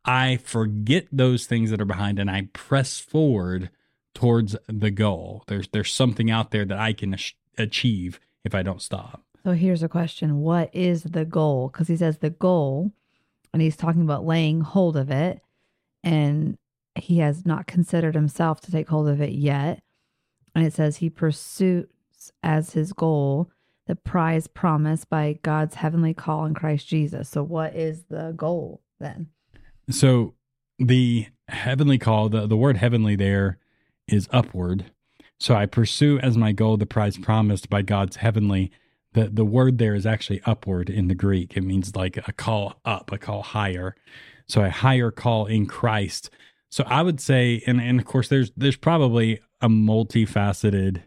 I 0.04 0.37
forget 0.37 1.07
those 1.12 1.47
things 1.47 1.71
that 1.71 1.80
are 1.80 1.87
behind 1.87 2.19
and 2.19 2.30
I 2.30 2.49
press 2.52 2.99
forward 2.99 3.71
towards 4.14 4.57
the 4.66 4.90
goal. 4.90 5.45
There's 5.47 5.69
there's 5.69 5.92
something 5.92 6.30
out 6.30 6.50
there 6.50 6.64
that 6.64 6.78
I 6.78 6.92
can 6.92 7.16
achieve 7.59 8.21
if 8.45 8.54
I 8.54 8.62
don't 8.62 8.83
stop. 8.83 9.23
So 9.45 9.52
here's 9.52 9.83
a 9.83 9.88
question, 9.88 10.40
what 10.40 10.71
is 10.75 11.02
the 11.02 11.25
goal? 11.25 11.69
Cuz 11.71 11.88
he 11.88 11.97
says 11.97 12.19
the 12.19 12.30
goal 12.30 12.92
and 13.52 13.62
he's 13.62 13.76
talking 13.76 14.02
about 14.02 14.26
laying 14.26 14.61
hold 14.61 14.97
of 14.97 15.11
it 15.11 15.42
and 16.02 16.57
he 16.95 17.19
has 17.19 17.47
not 17.47 17.66
considered 17.66 18.14
himself 18.14 18.61
to 18.62 18.71
take 18.71 18.88
hold 18.88 19.09
of 19.09 19.21
it 19.21 19.33
yet. 19.33 19.83
And 20.54 20.66
it 20.66 20.73
says 20.73 20.97
he 20.97 21.11
pursues 21.11 21.87
as 22.42 22.73
his 22.73 22.92
goal 22.92 23.50
the 23.90 23.97
prize 23.97 24.47
promised 24.47 25.11
by 25.11 25.37
God's 25.42 25.75
heavenly 25.75 26.14
call 26.14 26.44
in 26.44 26.54
Christ 26.54 26.87
Jesus. 26.87 27.28
So, 27.28 27.42
what 27.42 27.75
is 27.75 28.04
the 28.09 28.32
goal 28.37 28.82
then? 29.00 29.26
So, 29.90 30.35
the 30.78 31.26
heavenly 31.49 31.99
call, 31.99 32.28
the, 32.28 32.47
the 32.47 32.56
word 32.56 32.76
heavenly 32.76 33.16
there 33.16 33.59
is 34.06 34.28
upward. 34.30 34.92
So, 35.40 35.56
I 35.56 35.66
pursue 35.66 36.20
as 36.20 36.38
my 36.38 36.52
goal 36.52 36.76
the 36.76 36.87
prize 36.87 37.18
promised 37.18 37.68
by 37.68 37.82
God's 37.82 38.14
heavenly. 38.16 38.70
The, 39.14 39.28
the 39.28 39.44
word 39.44 39.78
there 39.78 39.97
is 39.97 40.06
actually 40.06 40.40
upward 40.47 40.88
in 40.88 41.09
the 41.09 41.16
Greek. 41.16 41.56
It 41.56 41.64
means 41.64 41.97
like 41.97 42.16
a 42.28 42.32
call 42.32 42.80
up, 42.85 43.11
a 43.11 43.18
call 43.18 43.42
higher. 43.42 43.97
So, 44.47 44.62
a 44.62 44.70
higher 44.70 45.11
call 45.11 45.47
in 45.47 45.66
Christ. 45.66 46.30
So, 46.70 46.85
I 46.87 47.02
would 47.02 47.20
say, 47.20 47.61
and, 47.66 47.80
and 47.80 47.99
of 47.99 48.06
course, 48.06 48.28
there's 48.28 48.52
there's 48.56 48.76
probably 48.76 49.40
a 49.61 49.68
multifaceted 49.68 51.02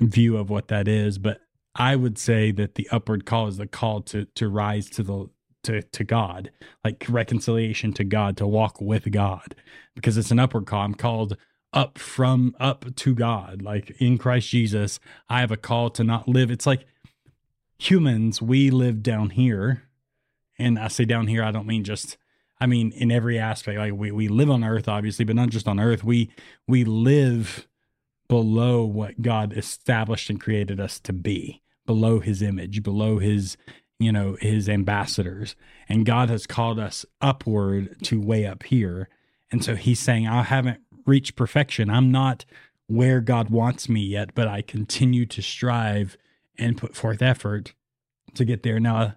view 0.00 0.36
of 0.36 0.50
what 0.50 0.66
that 0.66 0.88
is, 0.88 1.18
but 1.18 1.38
I 1.74 1.96
would 1.96 2.18
say 2.18 2.50
that 2.52 2.74
the 2.74 2.88
upward 2.90 3.24
call 3.24 3.48
is 3.48 3.56
the 3.56 3.66
call 3.66 4.02
to 4.02 4.26
to 4.26 4.48
rise 4.48 4.88
to 4.90 5.02
the 5.02 5.30
to 5.64 5.82
to 5.82 6.04
God, 6.04 6.50
like 6.84 7.06
reconciliation 7.08 7.92
to 7.94 8.04
God, 8.04 8.36
to 8.38 8.46
walk 8.46 8.80
with 8.80 9.10
God, 9.10 9.54
because 9.94 10.16
it's 10.16 10.30
an 10.30 10.38
upward 10.38 10.66
call. 10.66 10.82
I'm 10.82 10.94
called 10.94 11.36
up 11.72 11.98
from 11.98 12.54
up 12.60 12.94
to 12.96 13.14
God, 13.14 13.62
like 13.62 13.90
in 13.98 14.18
Christ 14.18 14.48
Jesus. 14.48 15.00
I 15.28 15.40
have 15.40 15.50
a 15.50 15.56
call 15.56 15.90
to 15.90 16.04
not 16.04 16.28
live. 16.28 16.50
It's 16.50 16.66
like 16.66 16.84
humans, 17.78 18.42
we 18.42 18.70
live 18.70 19.02
down 19.02 19.30
here, 19.30 19.84
and 20.58 20.78
I 20.78 20.88
say 20.88 21.04
down 21.04 21.26
here, 21.26 21.42
I 21.42 21.50
don't 21.50 21.66
mean 21.66 21.84
just. 21.84 22.16
I 22.60 22.66
mean, 22.66 22.92
in 22.92 23.10
every 23.10 23.40
aspect, 23.40 23.76
like 23.76 23.92
we, 23.92 24.12
we 24.12 24.28
live 24.28 24.48
on 24.48 24.62
earth, 24.62 24.86
obviously, 24.86 25.24
but 25.24 25.34
not 25.34 25.48
just 25.48 25.66
on 25.66 25.80
earth. 25.80 26.04
We 26.04 26.30
we 26.68 26.84
live 26.84 27.66
below 28.28 28.84
what 28.84 29.20
God 29.20 29.52
established 29.52 30.30
and 30.30 30.40
created 30.40 30.80
us 30.80 31.00
to 31.00 31.12
be, 31.12 31.61
below 31.86 32.20
his 32.20 32.42
image, 32.42 32.82
below 32.82 33.18
his, 33.18 33.56
you 33.98 34.12
know, 34.12 34.36
his 34.40 34.68
ambassadors. 34.68 35.56
And 35.88 36.06
God 36.06 36.30
has 36.30 36.46
called 36.46 36.78
us 36.78 37.04
upward 37.20 38.02
to 38.04 38.20
way 38.20 38.46
up 38.46 38.64
here. 38.64 39.08
And 39.50 39.64
so 39.64 39.74
he's 39.74 40.00
saying, 40.00 40.26
I 40.26 40.42
haven't 40.42 40.80
reached 41.06 41.36
perfection. 41.36 41.90
I'm 41.90 42.10
not 42.10 42.44
where 42.86 43.20
God 43.20 43.50
wants 43.50 43.88
me 43.88 44.00
yet, 44.00 44.34
but 44.34 44.48
I 44.48 44.62
continue 44.62 45.26
to 45.26 45.42
strive 45.42 46.16
and 46.58 46.76
put 46.76 46.94
forth 46.94 47.22
effort 47.22 47.74
to 48.34 48.44
get 48.44 48.62
there. 48.62 48.78
Now, 48.80 49.14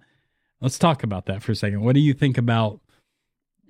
let's 0.62 0.80
talk 0.80 1.04
about 1.04 1.26
that 1.26 1.44
for 1.44 1.52
a 1.52 1.56
second. 1.56 1.82
What 1.82 1.96
do 1.96 2.02
you 2.02 2.14
think 2.14 2.38
about 2.38 2.80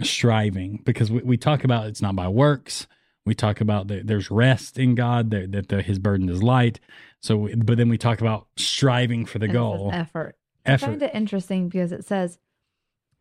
striving? 0.01 0.81
Because 0.83 1.11
we, 1.11 1.21
we 1.21 1.37
talk 1.37 1.63
about 1.63 1.87
it's 1.87 2.01
not 2.01 2.15
by 2.15 2.27
works, 2.27 2.87
we 3.25 3.33
talk 3.33 3.61
about 3.61 3.87
that 3.87 4.07
there's 4.07 4.29
rest 4.29 4.77
in 4.77 4.95
God, 4.95 5.31
that, 5.31 5.51
that 5.51 5.69
the, 5.69 5.81
His 5.81 5.99
burden 5.99 6.29
is 6.29 6.43
light. 6.43 6.79
So, 7.21 7.49
but 7.57 7.77
then 7.77 7.89
we 7.89 7.97
talk 7.97 8.21
about 8.21 8.47
striving 8.55 9.25
for 9.25 9.39
the 9.39 9.47
goal, 9.47 9.89
effort. 9.91 10.35
effort. 10.65 10.83
I 10.85 10.91
find 10.91 11.03
it 11.03 11.15
interesting 11.15 11.69
because 11.69 11.91
it 11.91 12.05
says 12.05 12.37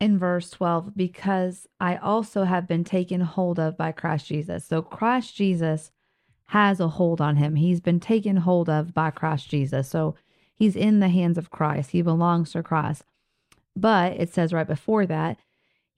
in 0.00 0.18
verse 0.18 0.50
12, 0.50 0.96
because 0.96 1.66
I 1.80 1.96
also 1.96 2.44
have 2.44 2.66
been 2.66 2.84
taken 2.84 3.22
hold 3.22 3.58
of 3.58 3.76
by 3.76 3.92
Christ 3.92 4.26
Jesus. 4.26 4.64
So 4.66 4.82
Christ 4.82 5.34
Jesus 5.34 5.90
has 6.48 6.80
a 6.80 6.88
hold 6.88 7.20
on 7.20 7.36
him. 7.36 7.54
He's 7.54 7.80
been 7.80 8.00
taken 8.00 8.36
hold 8.36 8.68
of 8.68 8.92
by 8.92 9.10
Christ 9.10 9.48
Jesus. 9.48 9.88
So 9.88 10.14
he's 10.54 10.76
in 10.76 11.00
the 11.00 11.08
hands 11.08 11.38
of 11.38 11.50
Christ. 11.50 11.92
He 11.92 12.02
belongs 12.02 12.52
to 12.52 12.62
Christ. 12.62 13.04
But 13.74 14.12
it 14.20 14.32
says 14.32 14.52
right 14.52 14.66
before 14.66 15.06
that, 15.06 15.38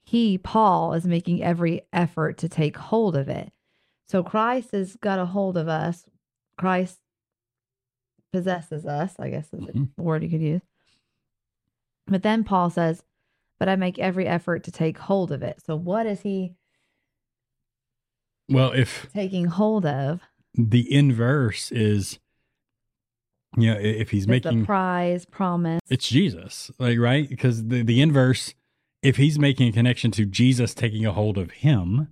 he, 0.03 0.37
Paul, 0.37 0.93
is 0.93 1.05
making 1.05 1.43
every 1.43 1.81
effort 1.91 2.37
to 2.37 2.47
take 2.47 2.77
hold 2.77 3.15
of 3.17 3.27
it. 3.27 3.51
So 4.07 4.23
Christ 4.23 4.71
has 4.71 4.95
got 4.95 5.19
a 5.19 5.25
hold 5.25 5.57
of 5.57 5.67
us. 5.67 6.05
Christ 6.57 6.99
possesses 8.31 8.85
us, 8.85 9.15
I 9.19 9.29
guess 9.29 9.53
is 9.53 9.61
Mhm. 9.61 9.89
the 9.95 10.01
word 10.01 10.23
you 10.23 10.29
could 10.29 10.41
use. 10.41 10.61
But 12.07 12.23
then 12.23 12.43
Paul 12.43 12.69
says, 12.69 13.03
But 13.59 13.67
I 13.67 13.75
make 13.75 13.97
every 13.97 14.27
effort 14.27 14.63
to 14.65 14.71
take 14.71 14.99
hold 14.99 15.31
of 15.31 15.41
it. 15.41 15.61
So 15.65 15.75
what 15.75 16.05
is 16.05 16.21
he 16.21 16.55
well, 18.49 18.71
if 18.71 19.11
taking 19.11 19.45
hold 19.45 19.85
of? 19.85 20.21
the 20.53 20.91
inverse 20.93 21.71
is, 21.71 22.19
you 23.57 23.73
know, 23.73 23.79
if 23.79 24.11
he's 24.11 24.27
making 24.27 24.59
the 24.59 24.65
prize, 24.65 25.25
promise. 25.25 25.81
it's 25.89 26.07
Jesus, 26.07 26.69
like 26.79 26.99
right? 26.99 27.27
Because 27.27 27.65
the 27.67 27.81
the 27.83 27.99
inverse, 28.01 28.53
if 29.01 29.17
he's 29.17 29.37
making 29.39 29.69
a 29.69 29.71
connection 29.71 30.11
to 30.11 30.25
Jesus 30.25 30.73
taking 30.75 31.05
a 31.05 31.11
hold 31.13 31.37
of 31.39 31.49
him, 31.51 32.09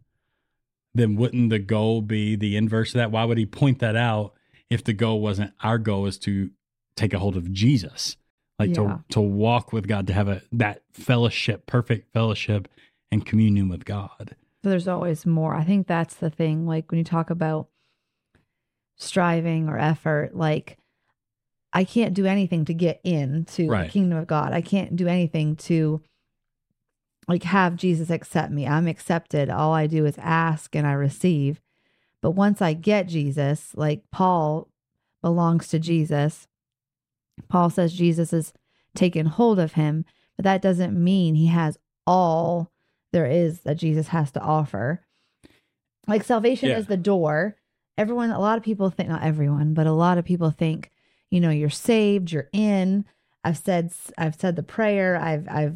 then 0.95 1.15
wouldn't 1.15 1.49
the 1.51 1.59
goal 1.59 2.01
be 2.01 2.35
the 2.35 2.55
inverse 2.57 2.89
of 2.89 2.99
that? 2.99 3.11
Why 3.11 3.25
would 3.25 3.37
he 3.37 3.45
point 3.45 3.79
that 3.79 3.95
out 3.95 4.33
if 4.69 4.83
the 4.83 4.93
goal 4.93 5.21
wasn't 5.21 5.51
our 5.61 5.77
goal 5.77 6.05
is 6.07 6.17
to 6.19 6.49
take 6.95 7.13
a 7.13 7.19
hold 7.19 7.35
of 7.37 7.51
Jesus, 7.51 8.17
like 8.57 8.69
Yeah. 8.69 8.75
to 8.75 9.03
to 9.09 9.21
walk 9.21 9.71
with 9.73 9.87
God, 9.87 10.07
to 10.07 10.13
have 10.13 10.27
a 10.27 10.41
that 10.51 10.81
fellowship, 10.91 11.65
perfect 11.67 12.11
fellowship 12.13 12.67
and 13.11 13.25
communion 13.25 13.69
with 13.69 13.85
God. 13.85 14.35
So 14.63 14.69
there's 14.71 14.87
always 14.87 15.25
more. 15.27 15.53
I 15.53 15.63
think 15.63 15.85
that's 15.85 16.15
the 16.15 16.29
thing. 16.31 16.65
Like 16.65 16.89
when 16.89 16.97
you 16.97 17.03
talk 17.03 17.29
about 17.29 17.67
striving 18.97 19.67
or 19.69 19.77
effort, 19.77 20.35
like 20.35 20.77
I 21.73 21.83
can't 21.83 22.13
do 22.13 22.25
anything 22.25 22.63
to 22.65 22.73
get 22.73 23.01
into 23.03 23.67
Right. 23.67 23.87
the 23.87 23.91
kingdom 23.91 24.17
of 24.17 24.27
God. 24.27 24.53
I 24.53 24.61
can't 24.61 24.95
do 24.95 25.07
anything 25.07 25.57
to 25.57 26.01
like 27.27 27.43
have 27.43 27.75
Jesus 27.75 28.09
accept 28.09 28.51
me. 28.51 28.67
I'm 28.67 28.87
accepted. 28.87 29.49
All 29.49 29.73
I 29.73 29.87
do 29.87 30.05
is 30.05 30.15
ask 30.19 30.75
and 30.75 30.85
I 30.85 30.93
receive. 30.93 31.61
But 32.21 32.31
once 32.31 32.61
I 32.61 32.73
get 32.73 33.07
Jesus, 33.07 33.71
like 33.75 34.03
Paul 34.11 34.67
belongs 35.21 35.67
to 35.69 35.79
Jesus, 35.79 36.47
Paul 37.49 37.69
says 37.69 37.93
Jesus 37.93 38.31
has 38.31 38.53
taken 38.95 39.25
hold 39.25 39.59
of 39.59 39.73
him, 39.73 40.05
but 40.35 40.43
that 40.43 40.61
doesn't 40.61 40.95
mean 41.01 41.35
he 41.35 41.47
has 41.47 41.77
all 42.07 42.71
there 43.11 43.25
is 43.25 43.61
that 43.61 43.75
Jesus 43.77 44.09
has 44.09 44.31
to 44.31 44.41
offer. 44.41 45.01
Like 46.07 46.23
salvation 46.23 46.69
Yeah. 46.69 46.77
is 46.77 46.87
the 46.87 46.97
door. 46.97 47.55
Everyone, 47.97 48.29
a 48.29 48.39
lot 48.39 48.57
of 48.57 48.63
people 48.63 48.89
think, 48.89 49.09
not 49.09 49.23
everyone, 49.23 49.73
but 49.73 49.87
a 49.87 49.93
lot 49.93 50.17
of 50.17 50.25
people 50.25 50.51
think, 50.51 50.91
you 51.31 51.39
know, 51.39 51.49
you're 51.49 51.69
saved, 51.69 52.31
you're 52.31 52.49
in. 52.51 53.05
I've 53.43 53.57
said, 53.57 53.93
I've 54.17 54.35
said 54.35 54.55
the 54.55 54.63
prayer. 54.63 55.15
I've, 55.17 55.47
I've 55.49 55.75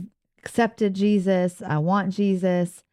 accepted 0.50 0.96
Jesus. 0.96 1.62
I 1.62 1.78
want 1.78 2.14
Jesus. 2.14 2.84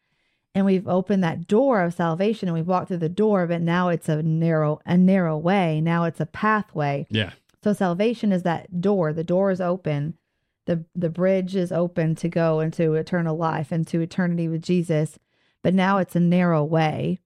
And 0.53 0.65
we've 0.65 0.87
opened 0.87 1.23
that 1.23 1.47
door 1.47 1.81
of 1.81 1.93
salvation 1.93 2.47
and 2.47 2.55
we've 2.55 2.67
walked 2.67 2.87
through 2.87 2.97
the 2.97 3.09
door, 3.09 3.45
but 3.47 3.61
now 3.61 3.89
it's 3.89 4.09
a 4.09 4.23
narrow, 4.23 4.79
a 4.85 4.97
narrow 4.97 5.37
way. 5.37 5.81
Now 5.81 6.05
it's 6.05 6.19
a 6.19 6.25
pathway. 6.25 7.05
Yeah. 7.09 7.31
So 7.63 7.73
salvation 7.73 8.31
is 8.31 8.43
that 8.43 8.81
door. 8.81 9.11
The 9.11 9.23
door 9.23 9.51
is 9.51 9.61
open. 9.61 10.17
The 10.65 10.85
the 10.95 11.09
bridge 11.09 11.55
is 11.55 11.71
open 11.71 12.15
to 12.15 12.29
go 12.29 12.59
into 12.59 12.93
eternal 12.93 13.37
life, 13.37 13.71
into 13.71 14.01
eternity 14.01 14.47
with 14.47 14.61
Jesus. 14.61 15.17
But 15.63 15.73
now 15.73 15.97
it's 15.97 16.15
a 16.15 16.19
narrow 16.19 16.63
way. 16.63 17.19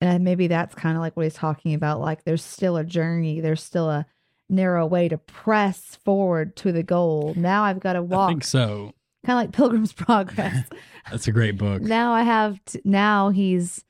And 0.00 0.24
maybe 0.24 0.46
that's 0.46 0.74
kind 0.74 0.96
of 0.96 1.00
like 1.00 1.16
what 1.16 1.24
he's 1.24 1.34
talking 1.34 1.74
about. 1.74 2.00
Like 2.00 2.24
there's 2.24 2.44
still 2.44 2.76
a 2.76 2.84
journey, 2.84 3.40
there's 3.40 3.62
still 3.62 3.90
a 3.90 4.06
narrow 4.48 4.86
way 4.86 5.08
to 5.08 5.18
press 5.18 5.96
forward 6.04 6.56
to 6.56 6.72
the 6.72 6.82
goal. 6.82 7.34
Now 7.36 7.64
I've 7.64 7.80
got 7.80 7.94
to 7.94 7.98
I 7.98 8.02
walk 8.02 8.30
think 8.30 8.44
so. 8.44 8.92
Kind 9.24 9.38
of 9.38 9.44
like 9.44 9.52
Pilgrim's 9.52 9.92
Progress. 9.94 10.64
That's 11.10 11.28
a 11.28 11.32
great 11.32 11.58
book. 11.58 11.82
now 11.82 12.12
I 12.12 12.22
have 12.22 12.64
to, 12.66 12.80
now 12.84 13.30
he's 13.30 13.84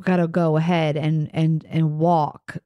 got 0.00 0.16
to 0.16 0.28
go 0.28 0.56
ahead 0.56 0.96
and 0.96 1.30
and 1.32 1.64
and 1.68 1.98
walk 1.98 2.58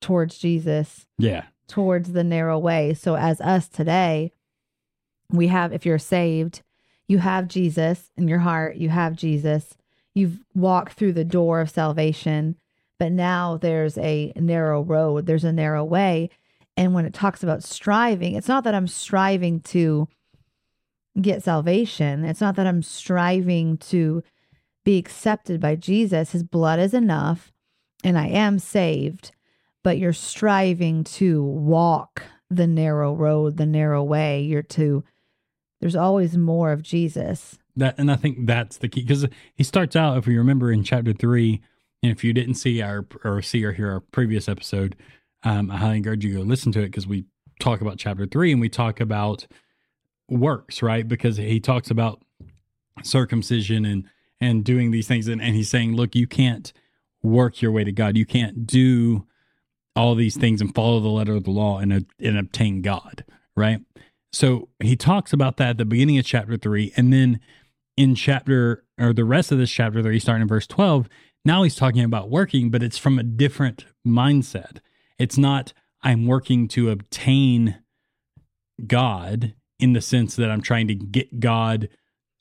towards 0.00 0.38
Jesus 0.38 1.06
yeah. 1.18 1.44
towards 1.68 2.12
the 2.12 2.24
narrow 2.24 2.58
way. 2.58 2.94
So 2.94 3.16
as 3.16 3.40
us 3.40 3.68
today, 3.68 4.32
we 5.30 5.48
have 5.48 5.72
if 5.72 5.84
you're 5.84 5.98
saved, 5.98 6.62
you 7.06 7.18
have 7.18 7.48
Jesus 7.48 8.10
in 8.16 8.28
your 8.28 8.38
heart, 8.38 8.76
you 8.76 8.88
have 8.88 9.16
Jesus. 9.16 9.76
You've 10.14 10.40
walked 10.54 10.94
through 10.94 11.12
the 11.12 11.24
door 11.24 11.60
of 11.60 11.70
salvation, 11.70 12.56
but 12.98 13.12
now 13.12 13.56
there's 13.56 13.96
a 13.98 14.32
narrow 14.36 14.82
road, 14.82 15.26
there's 15.26 15.44
a 15.44 15.52
narrow 15.52 15.84
way. 15.84 16.30
And 16.76 16.94
when 16.94 17.04
it 17.04 17.14
talks 17.14 17.42
about 17.42 17.62
striving, 17.62 18.34
it's 18.34 18.48
not 18.48 18.64
that 18.64 18.74
I'm 18.74 18.88
striving 18.88 19.60
to 19.60 20.08
get 21.22 21.42
salvation. 21.42 22.24
It's 22.24 22.40
not 22.40 22.56
that 22.56 22.66
I'm 22.66 22.82
striving 22.82 23.76
to 23.78 24.22
be 24.84 24.98
accepted 24.98 25.60
by 25.60 25.76
Jesus. 25.76 26.32
His 26.32 26.42
blood 26.42 26.78
is 26.78 26.94
enough 26.94 27.52
and 28.02 28.18
I 28.18 28.28
am 28.28 28.58
saved 28.58 29.32
but 29.82 29.98
you're 29.98 30.12
striving 30.12 31.04
to 31.04 31.42
walk 31.42 32.22
the 32.50 32.66
narrow 32.66 33.14
road, 33.14 33.56
the 33.56 33.66
narrow 33.66 34.02
way. 34.02 34.42
You're 34.42 34.62
to, 34.62 35.04
there's 35.80 35.96
always 35.96 36.36
more 36.36 36.72
of 36.72 36.82
Jesus. 36.82 37.58
That 37.76 37.94
and 37.98 38.10
I 38.10 38.16
think 38.16 38.46
that's 38.46 38.78
the 38.78 38.88
key 38.88 39.02
because 39.02 39.26
he 39.54 39.64
starts 39.64 39.96
out, 39.96 40.18
if 40.18 40.26
we 40.26 40.36
remember 40.36 40.72
in 40.72 40.82
chapter 40.82 41.12
three, 41.12 41.62
and 42.02 42.10
if 42.10 42.24
you 42.24 42.32
didn't 42.32 42.54
see 42.54 42.82
our 42.82 43.06
or 43.24 43.42
see 43.42 43.64
or 43.64 43.72
hear 43.72 43.90
our 43.92 44.00
previous 44.00 44.48
episode, 44.48 44.96
um, 45.44 45.70
I 45.70 45.76
highly 45.76 45.98
encourage 45.98 46.24
you 46.24 46.32
to 46.32 46.38
go 46.40 46.44
listen 46.44 46.72
to 46.72 46.80
it 46.80 46.86
because 46.86 47.06
we 47.06 47.24
talk 47.60 47.80
about 47.80 47.98
chapter 47.98 48.26
three 48.26 48.52
and 48.52 48.60
we 48.60 48.68
talk 48.68 49.00
about 49.00 49.46
works, 50.30 50.82
right? 50.82 51.06
Because 51.06 51.36
he 51.36 51.60
talks 51.60 51.90
about 51.90 52.22
circumcision 53.02 53.84
and 53.84 54.04
and 54.42 54.64
doing 54.64 54.90
these 54.90 55.06
things, 55.06 55.28
and, 55.28 55.42
and 55.42 55.54
he's 55.54 55.68
saying, 55.68 55.94
look, 55.96 56.14
you 56.14 56.26
can't 56.26 56.72
work 57.22 57.60
your 57.60 57.70
way 57.70 57.84
to 57.84 57.92
God. 57.92 58.16
You 58.16 58.24
can't 58.24 58.66
do 58.66 59.26
all 59.94 60.14
these 60.14 60.36
things 60.36 60.62
and 60.62 60.74
follow 60.74 61.00
the 61.00 61.08
letter 61.08 61.34
of 61.34 61.44
the 61.44 61.50
law 61.50 61.78
and 61.78 62.06
and 62.18 62.38
obtain 62.38 62.80
God, 62.80 63.24
right? 63.56 63.80
So 64.32 64.68
he 64.80 64.96
talks 64.96 65.32
about 65.32 65.56
that 65.56 65.70
at 65.70 65.78
the 65.78 65.84
beginning 65.84 66.18
of 66.18 66.24
chapter 66.24 66.56
three, 66.56 66.92
and 66.96 67.12
then 67.12 67.40
in 67.96 68.14
chapter 68.14 68.84
or 68.98 69.12
the 69.12 69.24
rest 69.24 69.52
of 69.52 69.58
this 69.58 69.70
chapter 69.70 70.02
three, 70.02 70.18
starting 70.18 70.42
in 70.42 70.48
verse 70.48 70.66
twelve, 70.66 71.08
now 71.44 71.62
he's 71.64 71.74
talking 71.74 72.04
about 72.04 72.30
working, 72.30 72.70
but 72.70 72.82
it's 72.82 72.98
from 72.98 73.18
a 73.18 73.24
different 73.24 73.84
mindset. 74.06 74.78
It's 75.18 75.36
not 75.36 75.72
I'm 76.02 76.26
working 76.26 76.68
to 76.68 76.90
obtain 76.90 77.82
God 78.86 79.54
in 79.80 79.92
the 79.92 80.00
sense 80.00 80.36
that 80.36 80.50
I'm 80.50 80.60
trying 80.60 80.88
to 80.88 80.94
get 80.94 81.40
God 81.40 81.88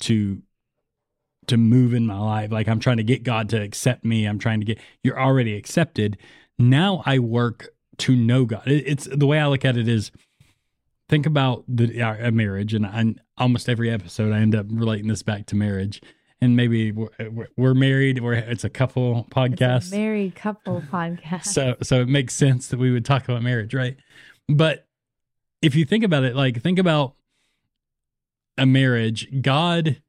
to 0.02 0.42
to 1.48 1.58
move 1.58 1.94
in 1.96 2.06
my 2.06 2.20
life. 2.20 2.52
Like 2.52 2.68
I'm 2.68 2.80
trying 2.80 2.98
to 2.98 3.04
get 3.04 3.24
God 3.24 3.50
to 3.50 3.62
accept 3.62 4.06
me. 4.06 4.26
I'm 4.26 4.38
trying 4.40 4.60
to 4.60 4.66
get 4.66 4.80
you're 5.04 5.20
already 5.20 5.56
accepted. 5.56 6.18
Now 6.60 7.02
I 7.06 7.20
work 7.20 7.70
to 8.00 8.16
know 8.16 8.46
God. 8.46 8.68
It- 8.68 8.84
It's 8.88 9.06
the 9.12 9.26
way 9.26 9.40
I 9.40 9.48
look 9.48 9.66
at 9.66 9.76
it 9.78 9.88
is 9.88 10.12
think 11.08 11.26
about 11.26 11.64
the 11.68 12.00
a 12.00 12.32
marriage, 12.32 12.74
and 12.76 12.86
I, 12.86 13.16
almost 13.38 13.68
every 13.68 13.90
episode 13.90 14.32
I 14.32 14.40
end 14.40 14.54
up 14.54 14.68
relating 14.70 15.08
this 15.08 15.24
back 15.24 15.48
to 15.48 15.56
marriage. 15.56 16.02
And 16.42 16.56
maybe 16.56 16.94
we're, 16.94 17.10
we're 17.58 17.74
married, 17.74 18.18
or 18.20 18.34
it's 18.34 18.64
a 18.64 18.70
couple 18.70 19.28
podcast, 19.30 19.92
a 19.92 19.96
married 19.98 20.36
couple 20.36 20.82
podcast. 20.92 21.46
so 21.48 21.76
so 21.82 22.00
it 22.02 22.08
makes 22.08 22.34
sense 22.34 22.68
that 22.68 22.80
we 22.80 22.92
would 22.92 23.04
talk 23.06 23.24
about 23.28 23.42
marriage, 23.42 23.74
right? 23.74 23.98
But 24.48 24.88
if 25.62 25.76
you 25.76 25.84
think 25.84 26.04
about 26.06 26.24
it, 26.24 26.36
like 26.38 26.62
think 26.62 26.80
about 26.80 27.16
a 28.60 28.66
marriage, 28.66 29.28
God, 29.42 30.02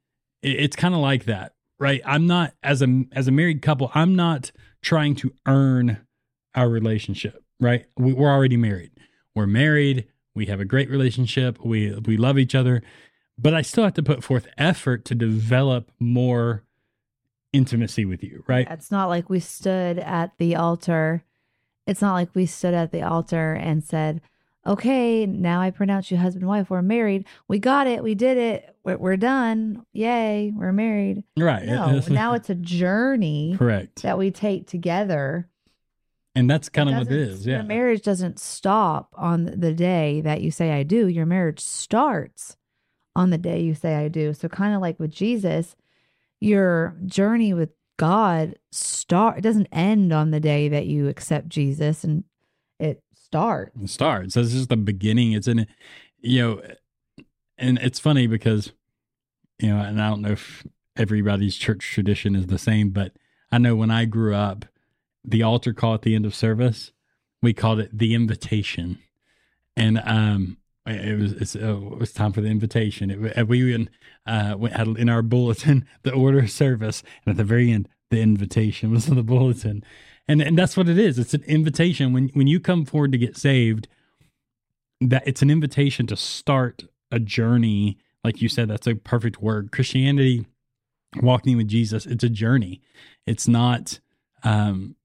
it's 0.42 0.76
kind 0.76 0.94
of 0.94 1.00
like 1.00 1.24
that, 1.24 1.54
right? 1.78 2.00
I'm 2.04 2.26
not 2.26 2.54
as 2.62 2.82
a 2.82 3.04
as 3.12 3.28
a 3.28 3.32
married 3.32 3.62
couple, 3.62 3.90
I'm 3.94 4.14
not 4.14 4.52
trying 4.82 5.14
to 5.16 5.32
earn 5.46 5.98
our 6.54 6.68
relationship, 6.68 7.42
right? 7.60 7.86
We, 7.96 8.12
we're 8.12 8.30
already 8.30 8.56
married. 8.56 8.90
We're 9.34 9.46
married. 9.46 10.06
We 10.34 10.46
have 10.46 10.60
a 10.60 10.64
great 10.64 10.90
relationship. 10.90 11.64
We 11.64 11.94
we 11.94 12.16
love 12.16 12.38
each 12.38 12.54
other, 12.54 12.82
but 13.38 13.54
I 13.54 13.62
still 13.62 13.84
have 13.84 13.94
to 13.94 14.02
put 14.02 14.24
forth 14.24 14.46
effort 14.58 15.04
to 15.06 15.14
develop 15.14 15.90
more 15.98 16.64
intimacy 17.52 18.04
with 18.04 18.22
you, 18.22 18.44
right? 18.46 18.66
It's 18.70 18.90
not 18.90 19.08
like 19.08 19.28
we 19.28 19.40
stood 19.40 19.98
at 19.98 20.32
the 20.38 20.56
altar. 20.56 21.24
It's 21.86 22.00
not 22.00 22.14
like 22.14 22.34
we 22.34 22.46
stood 22.46 22.74
at 22.74 22.92
the 22.92 23.02
altar 23.02 23.52
and 23.54 23.82
said, 23.82 24.20
okay, 24.70 25.26
now 25.26 25.60
I 25.60 25.70
pronounce 25.70 26.10
you 26.10 26.16
husband 26.16 26.42
and 26.42 26.48
wife. 26.48 26.70
We're 26.70 26.80
married. 26.80 27.26
We 27.48 27.58
got 27.58 27.86
it. 27.86 28.02
We 28.02 28.14
did 28.14 28.38
it. 28.38 28.76
We're, 28.84 28.96
we're 28.96 29.16
done. 29.16 29.84
Yay. 29.92 30.52
We're 30.54 30.72
married. 30.72 31.24
Right. 31.36 31.66
No, 31.66 32.00
now 32.08 32.34
it's 32.34 32.50
a 32.50 32.54
journey 32.54 33.56
correct. 33.58 34.02
that 34.02 34.16
we 34.16 34.30
take 34.30 34.68
together. 34.68 35.48
And 36.36 36.48
that's 36.48 36.68
kind 36.68 36.88
of 36.88 36.96
what 36.96 37.08
it 37.08 37.12
is. 37.12 37.44
Yeah. 37.44 37.56
Your 37.56 37.64
marriage 37.64 38.02
doesn't 38.02 38.38
stop 38.38 39.12
on 39.18 39.46
the 39.46 39.74
day 39.74 40.20
that 40.20 40.40
you 40.40 40.52
say 40.52 40.70
I 40.70 40.84
do. 40.84 41.08
Your 41.08 41.26
marriage 41.26 41.58
starts 41.58 42.56
on 43.16 43.30
the 43.30 43.38
day 43.38 43.60
you 43.60 43.74
say 43.74 43.96
I 43.96 44.06
do. 44.06 44.32
So 44.32 44.48
kind 44.48 44.74
of 44.74 44.80
like 44.80 45.00
with 45.00 45.10
Jesus, 45.10 45.74
your 46.38 46.96
journey 47.04 47.52
with 47.52 47.70
God 47.98 48.54
start 48.70 49.36
it 49.36 49.40
doesn't 49.42 49.68
end 49.72 50.10
on 50.10 50.30
the 50.30 50.40
day 50.40 50.70
that 50.70 50.86
you 50.86 51.08
accept 51.08 51.50
Jesus 51.50 52.02
and 52.02 52.24
it 52.78 53.02
starts. 53.30 53.76
It 53.80 53.90
starts. 53.90 54.34
This 54.34 54.54
is 54.54 54.66
the 54.66 54.76
beginning. 54.76 55.32
It's 55.32 55.46
in, 55.46 55.66
you 56.20 56.42
know, 56.42 56.62
and 57.56 57.78
it's 57.78 58.00
funny 58.00 58.26
because, 58.26 58.72
you 59.58 59.68
know, 59.68 59.80
and 59.80 60.02
I 60.02 60.08
don't 60.08 60.22
know 60.22 60.32
if 60.32 60.66
everybody's 60.96 61.56
church 61.56 61.92
tradition 61.92 62.34
is 62.34 62.46
the 62.46 62.58
same, 62.58 62.90
but 62.90 63.12
I 63.52 63.58
know 63.58 63.76
when 63.76 63.90
I 63.90 64.04
grew 64.04 64.34
up, 64.34 64.64
the 65.24 65.42
altar 65.42 65.72
call 65.72 65.94
at 65.94 66.02
the 66.02 66.14
end 66.14 66.26
of 66.26 66.34
service, 66.34 66.92
we 67.42 67.52
called 67.52 67.78
it 67.78 67.96
the 67.96 68.14
invitation, 68.14 68.98
and 69.76 70.00
um, 70.04 70.56
it 70.86 71.18
was 71.18 71.56
uh, 71.56 71.76
it 71.76 71.98
was 71.98 72.12
time 72.12 72.32
for 72.32 72.40
the 72.40 72.48
invitation. 72.48 73.10
It, 73.10 73.48
we 73.48 73.62
even 73.62 73.90
uh, 74.26 74.56
had 74.58 74.88
in 74.88 75.08
our 75.08 75.22
bulletin 75.22 75.86
the 76.02 76.12
order 76.12 76.40
of 76.40 76.50
service, 76.50 77.02
and 77.24 77.32
at 77.32 77.36
the 77.36 77.44
very 77.44 77.70
end, 77.70 77.88
the 78.10 78.20
invitation 78.20 78.90
was 78.90 79.08
in 79.08 79.16
the 79.16 79.22
bulletin, 79.22 79.84
and 80.30 80.40
and 80.42 80.58
that's 80.58 80.76
what 80.76 80.88
it 80.88 80.98
is. 80.98 81.18
It's 81.18 81.34
an 81.34 81.42
invitation 81.44 82.12
when 82.12 82.28
when 82.34 82.46
you 82.46 82.60
come 82.60 82.84
forward 82.84 83.12
to 83.12 83.18
get 83.18 83.36
saved. 83.36 83.88
That 85.00 85.22
it's 85.26 85.40
an 85.42 85.50
invitation 85.50 86.06
to 86.08 86.16
start 86.16 86.84
a 87.10 87.18
journey, 87.18 87.96
like 88.22 88.42
you 88.42 88.48
said. 88.48 88.68
That's 88.68 88.86
a 88.86 88.94
perfect 88.94 89.40
word. 89.42 89.72
Christianity, 89.72 90.46
walking 91.22 91.56
with 91.56 91.68
Jesus, 91.68 92.04
it's 92.06 92.24
a 92.24 92.28
journey. 92.28 92.80
It's 93.26 93.48
not. 93.48 94.00
um 94.44 94.96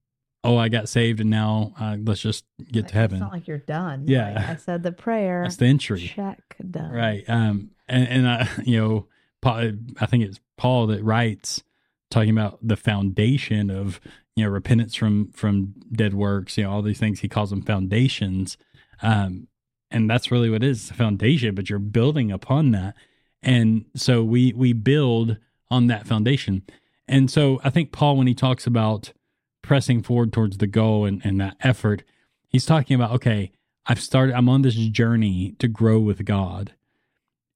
Oh, 0.48 0.58
I 0.58 0.70
got 0.70 0.88
saved, 0.88 1.22
and 1.22 1.32
now 1.32 1.74
uh, 1.80 1.98
let's 2.00 2.22
just 2.22 2.46
get 2.72 2.90
to 2.90 2.94
heaven. 2.94 3.16
It's 3.16 3.22
not 3.22 3.32
like 3.32 3.48
you're 3.48 3.58
done. 3.58 4.04
Yeah. 4.08 4.34
Like 4.36 4.50
I 4.50 4.56
said 4.58 4.84
the 4.84 4.92
prayer. 4.92 5.42
That's 5.42 5.56
the 5.56 5.66
entry. 5.66 6.02
Check 6.02 6.56
done. 6.70 6.92
right 6.92 7.24
um 7.28 7.72
and 7.88 8.08
and 8.08 8.28
uh, 8.28 8.46
you 8.64 8.78
know 8.80 9.08
paul 9.42 9.72
i 10.00 10.06
think 10.06 10.24
it's 10.24 10.40
paul 10.58 10.86
that 10.88 11.04
writes 11.04 11.64
talking 12.12 12.30
about 12.30 12.60
the 12.62 12.76
foundation 12.76 13.70
of 13.72 14.00
you 14.36 14.44
know 14.44 14.50
repentance 14.50 14.96
from 14.96 15.32
from 15.32 15.74
dead 15.92 16.14
works 16.14 16.58
you 16.58 16.64
know 16.64 16.72
all 16.72 16.82
these 16.82 17.00
things 17.00 17.20
he 17.20 17.28
calls 17.28 17.50
them 17.50 17.62
foundations 17.62 18.58
um 19.02 19.48
and 19.92 20.10
that's 20.10 20.32
really 20.32 20.50
what 20.50 20.64
it 20.64 20.70
is 20.70 20.88
the 20.88 20.94
foundation 20.94 21.56
but 21.56 21.70
you're 21.70 21.80
building 21.80 22.32
upon 22.32 22.72
that 22.72 22.96
and 23.42 23.86
so 23.96 24.24
we 24.24 24.54
we 24.54 24.74
build 24.74 25.38
on 25.70 25.88
that 25.88 26.08
foundation 26.08 26.64
and 27.08 27.30
so 27.32 27.60
i 27.64 27.70
think 27.70 27.92
paul 27.92 28.18
when 28.18 28.28
he 28.28 28.36
talks 28.36 28.68
about 28.68 29.14
pressing 29.62 30.04
forward 30.04 30.32
towards 30.32 30.58
the 30.60 30.68
goal 30.68 31.06
and, 31.06 31.26
and 31.26 31.42
that 31.42 31.56
effort 31.62 32.04
he's 32.50 32.66
talking 32.66 32.96
about 32.96 33.12
okay 33.12 33.52
I've 33.88 34.02
started, 34.02 34.36
I'm 34.36 34.50
on 34.50 34.64
this 34.64 34.76
journey 34.76 35.56
to 35.60 35.68
grow 35.68 36.00
with 36.00 36.26
God. 36.26 36.74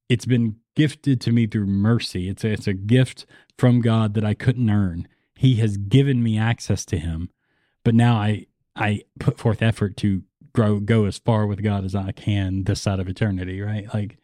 It's 0.07 0.25
been 0.25 0.57
gifted 0.75 1.19
to 1.21 1.31
me 1.31 1.47
through 1.47 1.65
mercy. 1.65 2.29
It's 2.29 2.43
a, 2.43 2.49
it's 2.49 2.67
a 2.67 2.73
gift 2.73 3.25
from 3.57 3.81
God 3.81 4.13
that 4.13 4.23
I 4.23 4.33
couldn't 4.33 4.69
earn. 4.69 5.07
He 5.39 5.55
has 5.55 5.77
given 5.77 6.21
me 6.21 6.37
access 6.37 6.83
to 6.85 6.97
him. 6.97 7.29
But 7.85 7.95
now 7.95 8.15
I, 8.17 8.47
I 8.75 9.03
put 9.19 9.37
forth 9.37 9.61
effort 9.61 9.95
to 9.97 10.23
grow, 10.53 10.81
go 10.81 11.05
as 11.05 11.17
far 11.17 11.47
with 11.47 11.63
God 11.63 11.85
as 11.85 11.95
I 11.95 12.11
can 12.11 12.65
this 12.65 12.81
side 12.81 12.99
of 12.99 13.07
eternity. 13.07 13.61
Right. 13.61 13.87
Like, 13.93 14.17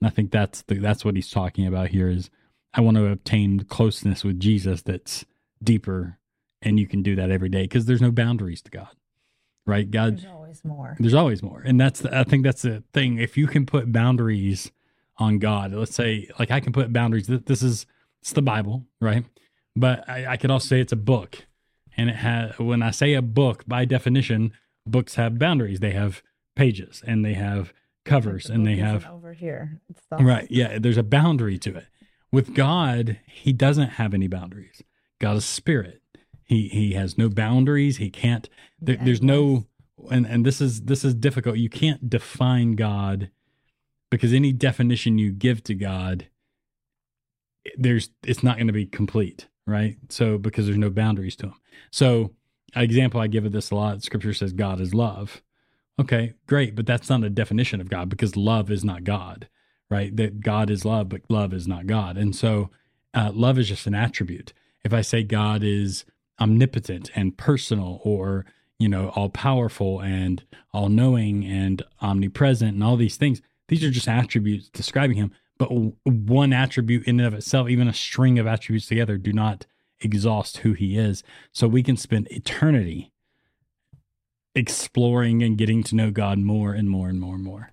and 0.00 0.08
I 0.08 0.10
think 0.10 0.32
that's 0.32 0.62
the, 0.62 0.74
that's 0.78 1.04
what 1.04 1.14
he's 1.14 1.30
talking 1.30 1.68
about 1.68 1.90
here 1.90 2.08
is 2.08 2.30
I 2.74 2.80
want 2.80 2.96
to 2.96 3.06
obtain 3.06 3.60
closeness 3.60 4.24
with 4.24 4.40
Jesus 4.40 4.82
that's 4.82 5.24
deeper. 5.62 6.18
And 6.62 6.80
you 6.80 6.88
can 6.88 7.00
do 7.04 7.14
that 7.14 7.30
every 7.30 7.48
day 7.48 7.62
because 7.62 7.86
there's 7.86 8.02
no 8.02 8.10
boundaries 8.10 8.60
to 8.62 8.70
God. 8.72 8.88
Right. 9.66 9.88
God, 9.88 10.14
There's 10.18 10.26
always 10.32 10.64
more. 10.64 10.96
there's 10.98 11.14
always 11.14 11.42
more 11.44 11.60
and 11.64 11.78
that's 11.80 12.00
the, 12.00 12.16
i 12.18 12.24
think 12.24 12.42
that's 12.44 12.62
the 12.62 12.82
thing 12.92 13.18
if 13.18 13.36
you 13.36 13.46
can 13.46 13.66
put 13.66 13.92
boundaries 13.92 14.70
on 15.18 15.38
god 15.38 15.72
let's 15.72 15.94
say 15.94 16.28
like 16.38 16.50
i 16.50 16.60
can 16.60 16.72
put 16.72 16.92
boundaries 16.92 17.26
Th- 17.26 17.44
this 17.44 17.62
is 17.62 17.84
it's 18.22 18.32
the 18.32 18.42
bible 18.42 18.86
right 19.00 19.24
but 19.76 20.08
i, 20.08 20.26
I 20.32 20.36
could 20.36 20.50
also 20.50 20.66
say 20.66 20.80
it's 20.80 20.92
a 20.92 20.96
book 20.96 21.46
and 21.96 22.10
it 22.10 22.16
has 22.16 22.58
when 22.58 22.82
i 22.82 22.90
say 22.90 23.14
a 23.14 23.22
book 23.22 23.64
by 23.66 23.84
definition 23.84 24.52
books 24.86 25.14
have 25.14 25.38
boundaries 25.38 25.80
they 25.80 25.92
have 25.92 26.22
pages 26.56 27.02
and 27.06 27.24
they 27.24 27.34
have 27.34 27.72
covers 28.06 28.44
The 28.44 28.54
and 28.54 28.66
they 28.66 28.76
have 28.76 29.06
over 29.06 29.34
here. 29.34 29.80
Right. 30.10 30.46
Yeah. 30.50 30.78
There's 30.78 30.96
a 30.96 31.02
boundary 31.02 31.58
to 31.58 31.76
it. 31.76 31.86
With 32.32 32.54
God, 32.54 33.18
He 33.26 33.52
doesn't 33.52 33.90
have 33.90 34.14
any 34.14 34.28
boundaries. 34.28 34.82
God 35.20 35.36
is 35.36 35.44
spirit. 35.44 36.00
He 36.44 36.68
He 36.68 36.94
has 36.94 37.18
no 37.18 37.28
boundaries. 37.28 37.98
He 37.98 38.08
can't. 38.08 38.48
There, 38.80 38.96
there's 38.96 39.22
no. 39.22 39.66
And 40.10 40.26
and 40.26 40.46
this 40.46 40.60
is 40.60 40.82
this 40.82 41.04
is 41.04 41.14
difficult. 41.14 41.58
You 41.58 41.68
can't 41.68 42.08
define 42.08 42.76
God 42.76 43.30
because 44.10 44.32
any 44.32 44.52
definition 44.52 45.18
you 45.18 45.32
give 45.32 45.62
to 45.64 45.74
God, 45.74 46.28
there's 47.76 48.10
it's 48.22 48.42
not 48.42 48.56
going 48.56 48.68
to 48.68 48.72
be 48.72 48.86
complete, 48.86 49.48
right? 49.66 49.96
So 50.08 50.38
because 50.38 50.66
there's 50.66 50.78
no 50.78 50.90
boundaries 50.90 51.36
to 51.36 51.46
them. 51.46 51.60
So 51.90 52.32
an 52.74 52.82
example 52.82 53.20
I 53.20 53.26
give 53.26 53.44
of 53.44 53.52
this 53.52 53.70
a 53.70 53.74
lot. 53.74 54.02
Scripture 54.02 54.34
says 54.34 54.52
God 54.52 54.80
is 54.80 54.94
love. 54.94 55.42
Okay, 55.98 56.34
great, 56.46 56.74
but 56.74 56.86
that's 56.86 57.08
not 57.08 57.24
a 57.24 57.30
definition 57.30 57.80
of 57.80 57.88
God 57.88 58.08
because 58.08 58.36
love 58.36 58.70
is 58.70 58.84
not 58.84 59.04
God 59.04 59.48
right? 59.90 60.14
That 60.16 60.40
God 60.40 60.70
is 60.70 60.84
love, 60.84 61.08
but 61.08 61.22
love 61.28 61.52
is 61.52 61.68
not 61.68 61.86
God. 61.86 62.16
And 62.16 62.34
so 62.34 62.70
uh, 63.14 63.30
love 63.32 63.58
is 63.58 63.68
just 63.68 63.86
an 63.86 63.94
attribute. 63.94 64.52
If 64.84 64.92
I 64.92 65.00
say 65.00 65.22
God 65.22 65.62
is 65.62 66.04
omnipotent 66.40 67.10
and 67.14 67.36
personal 67.36 68.00
or, 68.04 68.44
you 68.78 68.88
know, 68.88 69.10
all 69.10 69.30
powerful 69.30 70.00
and 70.00 70.42
all 70.72 70.88
knowing 70.88 71.44
and 71.44 71.82
omnipresent 72.00 72.74
and 72.74 72.84
all 72.84 72.96
these 72.96 73.16
things, 73.16 73.40
these 73.68 73.82
are 73.82 73.90
just 73.90 74.08
attributes 74.08 74.68
describing 74.68 75.16
him. 75.16 75.32
But 75.58 75.68
one 76.04 76.52
attribute 76.52 77.06
in 77.06 77.18
and 77.18 77.26
of 77.26 77.34
itself, 77.34 77.68
even 77.68 77.88
a 77.88 77.94
string 77.94 78.38
of 78.38 78.46
attributes 78.46 78.86
together, 78.86 79.16
do 79.16 79.32
not 79.32 79.66
exhaust 80.00 80.58
who 80.58 80.72
he 80.74 80.98
is. 80.98 81.22
So 81.52 81.66
we 81.66 81.82
can 81.82 81.96
spend 81.96 82.28
eternity 82.30 83.12
exploring 84.54 85.42
and 85.42 85.56
getting 85.56 85.82
to 85.84 85.94
know 85.94 86.10
God 86.10 86.38
more 86.38 86.72
and 86.72 86.90
more 86.90 87.08
and 87.08 87.20
more 87.20 87.34
and 87.34 87.44
more. 87.44 87.72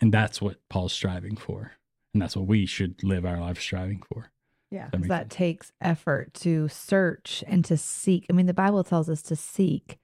And 0.00 0.12
that's 0.12 0.42
what 0.42 0.56
Paul's 0.68 0.92
striving 0.92 1.36
for. 1.36 1.72
And 2.12 2.20
that's 2.20 2.36
what 2.36 2.46
we 2.46 2.66
should 2.66 3.02
live 3.02 3.24
our 3.24 3.40
life 3.40 3.60
striving 3.60 4.02
for. 4.12 4.30
Yeah, 4.70 4.88
That 4.90 5.08
that 5.08 5.30
takes 5.30 5.70
effort 5.82 6.32
to 6.34 6.68
search 6.68 7.44
and 7.46 7.62
to 7.66 7.76
seek. 7.76 8.24
I 8.30 8.32
mean, 8.32 8.46
the 8.46 8.54
Bible 8.54 8.82
tells 8.82 9.10
us 9.10 9.20
to 9.22 9.36
seek. 9.36 9.98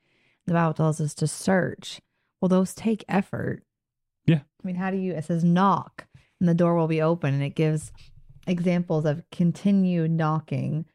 The 0.47 0.53
Bible 0.53 0.75
tells 0.75 1.01
us 1.01 1.15
to 1.15 1.27
search. 1.27 2.03
Well, 2.41 2.51
those 2.51 2.75
take 2.75 3.03
effort. 3.09 3.63
Yeah. 4.27 4.41
I 4.63 4.67
mean, 4.67 4.77
how 4.77 4.91
do 4.91 4.99
you? 4.99 5.15
It 5.15 5.25
says 5.25 5.43
knock, 5.43 6.07
and 6.41 6.49
the 6.49 6.55
door 6.55 6.75
will 6.75 6.89
be 6.89 7.03
open, 7.03 7.35
and 7.35 7.43
it 7.43 7.55
gives 7.55 7.93
examples 8.47 9.05
of 9.05 9.23
continued 9.31 10.11
knocking. 10.11 10.87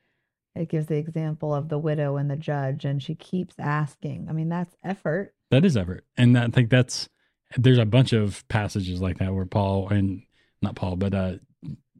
It 0.55 0.69
gives 0.69 0.87
the 0.87 0.97
example 0.97 1.53
of 1.53 1.69
the 1.69 1.79
widow 1.79 2.17
and 2.17 2.29
the 2.29 2.35
judge, 2.35 2.85
and 2.85 3.01
she 3.01 3.15
keeps 3.15 3.55
asking. 3.59 4.27
I 4.29 4.33
mean, 4.33 4.49
that's 4.49 4.75
effort. 4.83 5.33
That 5.51 5.65
is 5.65 5.75
effort. 5.75 6.05
And 6.17 6.37
I 6.37 6.47
think 6.47 6.69
that's, 6.69 7.09
there's 7.57 7.79
a 7.79 7.85
bunch 7.85 8.13
of 8.13 8.47
passages 8.47 9.01
like 9.01 9.17
that 9.17 9.33
where 9.33 9.45
Paul, 9.45 9.89
and 9.89 10.21
not 10.61 10.75
Paul, 10.75 10.95
but 10.95 11.13
uh, 11.13 11.33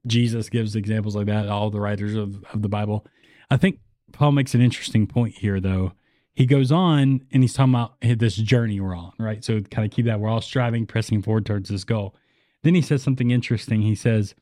Jesus 0.05 0.49
gives 0.49 0.75
examples 0.75 1.15
like 1.15 1.27
that, 1.27 1.49
all 1.49 1.69
the 1.69 1.79
writers 1.79 2.15
of, 2.15 2.43
of 2.53 2.61
the 2.61 2.69
Bible. 2.69 3.05
I 3.49 3.57
think 3.57 3.79
Paul 4.11 4.31
makes 4.31 4.53
an 4.53 4.61
interesting 4.61 5.07
point 5.07 5.35
here, 5.35 5.59
though. 5.59 5.93
He 6.35 6.45
goes 6.47 6.71
on 6.71 7.21
and 7.31 7.43
he's 7.43 7.53
talking 7.53 7.75
about 7.75 7.93
this 8.01 8.35
journey 8.35 8.79
we're 8.79 8.95
on, 8.95 9.13
right? 9.19 9.43
So 9.43 9.61
kind 9.61 9.85
of 9.85 9.91
keep 9.95 10.07
that. 10.07 10.19
We're 10.19 10.29
all 10.29 10.41
striving, 10.41 10.87
pressing 10.87 11.21
forward 11.21 11.45
towards 11.45 11.69
this 11.69 11.83
goal. 11.83 12.15
Then 12.63 12.75
he 12.75 12.81
says 12.81 13.03
something 13.03 13.31
interesting. 13.31 13.81
He 13.81 13.95
says, 13.95 14.35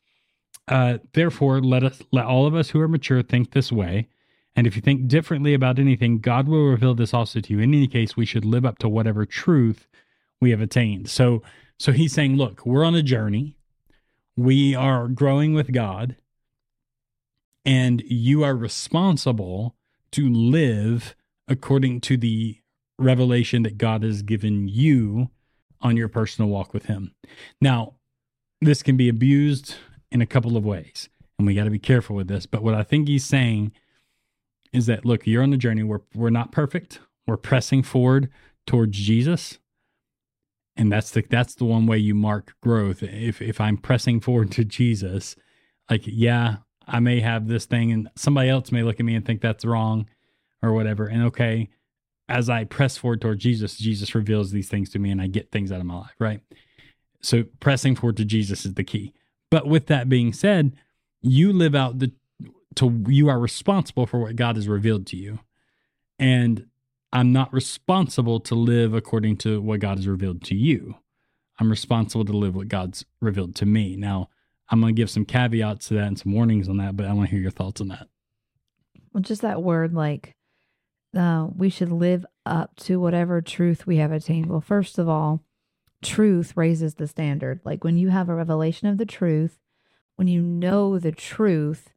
uh, 0.68 0.98
"Therefore, 1.12 1.60
let 1.60 1.82
us 1.82 2.02
let 2.12 2.24
all 2.24 2.46
of 2.46 2.54
us 2.54 2.70
who 2.70 2.80
are 2.80 2.88
mature 2.88 3.22
think 3.22 3.50
this 3.52 3.70
way." 3.70 4.08
And 4.54 4.66
if 4.66 4.76
you 4.76 4.82
think 4.82 5.08
differently 5.08 5.54
about 5.54 5.78
anything, 5.78 6.18
God 6.18 6.46
will 6.46 6.68
reveal 6.68 6.94
this 6.94 7.14
also 7.14 7.40
to 7.40 7.52
you. 7.52 7.58
In 7.60 7.74
any 7.74 7.86
case, 7.88 8.16
we 8.16 8.26
should 8.26 8.44
live 8.44 8.66
up 8.66 8.78
to 8.78 8.88
whatever 8.88 9.24
truth 9.24 9.88
we 10.40 10.50
have 10.50 10.60
attained. 10.60 11.08
So, 11.08 11.42
so 11.78 11.92
he's 11.92 12.12
saying, 12.12 12.36
look, 12.36 12.66
we're 12.66 12.84
on 12.84 12.94
a 12.94 13.02
journey. 13.02 13.56
We 14.36 14.74
are 14.74 15.08
growing 15.08 15.54
with 15.54 15.72
God, 15.72 16.16
and 17.64 18.02
you 18.06 18.42
are 18.42 18.56
responsible 18.56 19.76
to 20.12 20.28
live 20.28 21.14
according 21.48 22.00
to 22.02 22.16
the 22.16 22.58
revelation 22.98 23.62
that 23.62 23.78
God 23.78 24.02
has 24.02 24.22
given 24.22 24.68
you 24.68 25.30
on 25.80 25.96
your 25.96 26.08
personal 26.08 26.50
walk 26.50 26.72
with 26.72 26.86
Him. 26.86 27.14
Now, 27.60 27.94
this 28.62 28.82
can 28.82 28.96
be 28.96 29.08
abused 29.08 29.76
in 30.10 30.20
a 30.20 30.26
couple 30.26 30.56
of 30.56 30.64
ways, 30.64 31.08
and 31.38 31.46
we 31.46 31.54
got 31.54 31.64
to 31.64 31.70
be 31.70 31.78
careful 31.78 32.16
with 32.16 32.28
this. 32.28 32.46
But 32.46 32.62
what 32.62 32.74
I 32.74 32.82
think 32.82 33.08
he's 33.08 33.24
saying 33.24 33.72
is 34.72 34.86
that 34.86 35.04
look, 35.04 35.26
you're 35.26 35.42
on 35.42 35.50
the 35.50 35.56
journey. 35.56 35.82
We're 35.82 36.00
we're 36.14 36.30
not 36.30 36.52
perfect. 36.52 37.00
We're 37.26 37.36
pressing 37.36 37.82
forward 37.82 38.30
towards 38.66 38.98
Jesus. 38.98 39.58
And 40.76 40.90
that's 40.90 41.10
the 41.10 41.22
that's 41.28 41.54
the 41.54 41.66
one 41.66 41.86
way 41.86 41.98
you 41.98 42.14
mark 42.14 42.54
growth. 42.62 43.02
If 43.02 43.42
if 43.42 43.60
I'm 43.60 43.76
pressing 43.76 44.20
forward 44.20 44.50
to 44.52 44.64
Jesus, 44.64 45.36
like 45.90 46.02
yeah, 46.06 46.56
I 46.86 47.00
may 47.00 47.20
have 47.20 47.46
this 47.46 47.66
thing 47.66 47.92
and 47.92 48.08
somebody 48.16 48.48
else 48.48 48.72
may 48.72 48.82
look 48.82 48.98
at 48.98 49.04
me 49.04 49.14
and 49.14 49.24
think 49.24 49.42
that's 49.42 49.64
wrong 49.64 50.08
or 50.62 50.72
whatever. 50.72 51.06
And 51.06 51.22
okay, 51.24 51.68
as 52.28 52.48
I 52.48 52.64
press 52.64 52.96
forward 52.96 53.20
toward 53.20 53.38
Jesus, 53.38 53.76
Jesus 53.76 54.14
reveals 54.14 54.50
these 54.50 54.68
things 54.68 54.88
to 54.90 54.98
me 54.98 55.10
and 55.10 55.20
I 55.20 55.26
get 55.26 55.50
things 55.50 55.70
out 55.70 55.80
of 55.80 55.86
my 55.86 55.98
life, 55.98 56.14
right? 56.18 56.40
So 57.22 57.44
pressing 57.60 57.96
forward 57.96 58.16
to 58.18 58.24
Jesus 58.24 58.64
is 58.64 58.74
the 58.74 58.84
key. 58.84 59.14
But 59.50 59.66
with 59.66 59.86
that 59.86 60.08
being 60.08 60.32
said, 60.32 60.72
you 61.20 61.52
live 61.52 61.74
out 61.74 61.98
the 61.98 62.12
to 62.76 63.04
you 63.06 63.28
are 63.28 63.38
responsible 63.38 64.06
for 64.06 64.18
what 64.18 64.36
God 64.36 64.56
has 64.56 64.66
revealed 64.66 65.06
to 65.08 65.16
you. 65.16 65.40
And 66.18 66.66
I'm 67.12 67.32
not 67.32 67.52
responsible 67.52 68.40
to 68.40 68.54
live 68.54 68.94
according 68.94 69.36
to 69.38 69.60
what 69.60 69.80
God 69.80 69.98
has 69.98 70.08
revealed 70.08 70.42
to 70.44 70.54
you. 70.54 70.96
I'm 71.58 71.68
responsible 71.68 72.24
to 72.24 72.32
live 72.32 72.56
what 72.56 72.68
God's 72.68 73.04
revealed 73.20 73.54
to 73.56 73.66
me. 73.66 73.96
Now, 73.96 74.30
I'm 74.70 74.80
going 74.80 74.94
to 74.94 75.00
give 75.00 75.10
some 75.10 75.26
caveats 75.26 75.88
to 75.88 75.94
that 75.94 76.06
and 76.06 76.18
some 76.18 76.32
warnings 76.32 76.68
on 76.68 76.78
that, 76.78 76.96
but 76.96 77.04
I 77.04 77.12
want 77.12 77.28
to 77.28 77.34
hear 77.34 77.42
your 77.42 77.50
thoughts 77.50 77.82
on 77.82 77.88
that. 77.88 78.08
Well, 79.12 79.22
just 79.22 79.42
that 79.42 79.62
word, 79.62 79.92
like, 79.92 80.34
uh, 81.14 81.48
we 81.54 81.68
should 81.68 81.92
live 81.92 82.24
up 82.46 82.74
to 82.76 82.98
whatever 82.98 83.42
truth 83.42 83.86
we 83.86 83.98
have 83.98 84.12
attained. 84.12 84.46
Well, 84.46 84.62
first 84.62 84.98
of 84.98 85.10
all, 85.10 85.42
truth 86.02 86.56
raises 86.56 86.94
the 86.94 87.06
standard. 87.06 87.60
Like, 87.64 87.84
when 87.84 87.96
you 87.96 88.08
have 88.08 88.28
a 88.28 88.34
revelation 88.34 88.88
of 88.88 88.98
the 88.98 89.06
truth, 89.06 89.58
when 90.16 90.28
you 90.28 90.42
know 90.42 90.98
the 90.98 91.12
truth, 91.12 91.90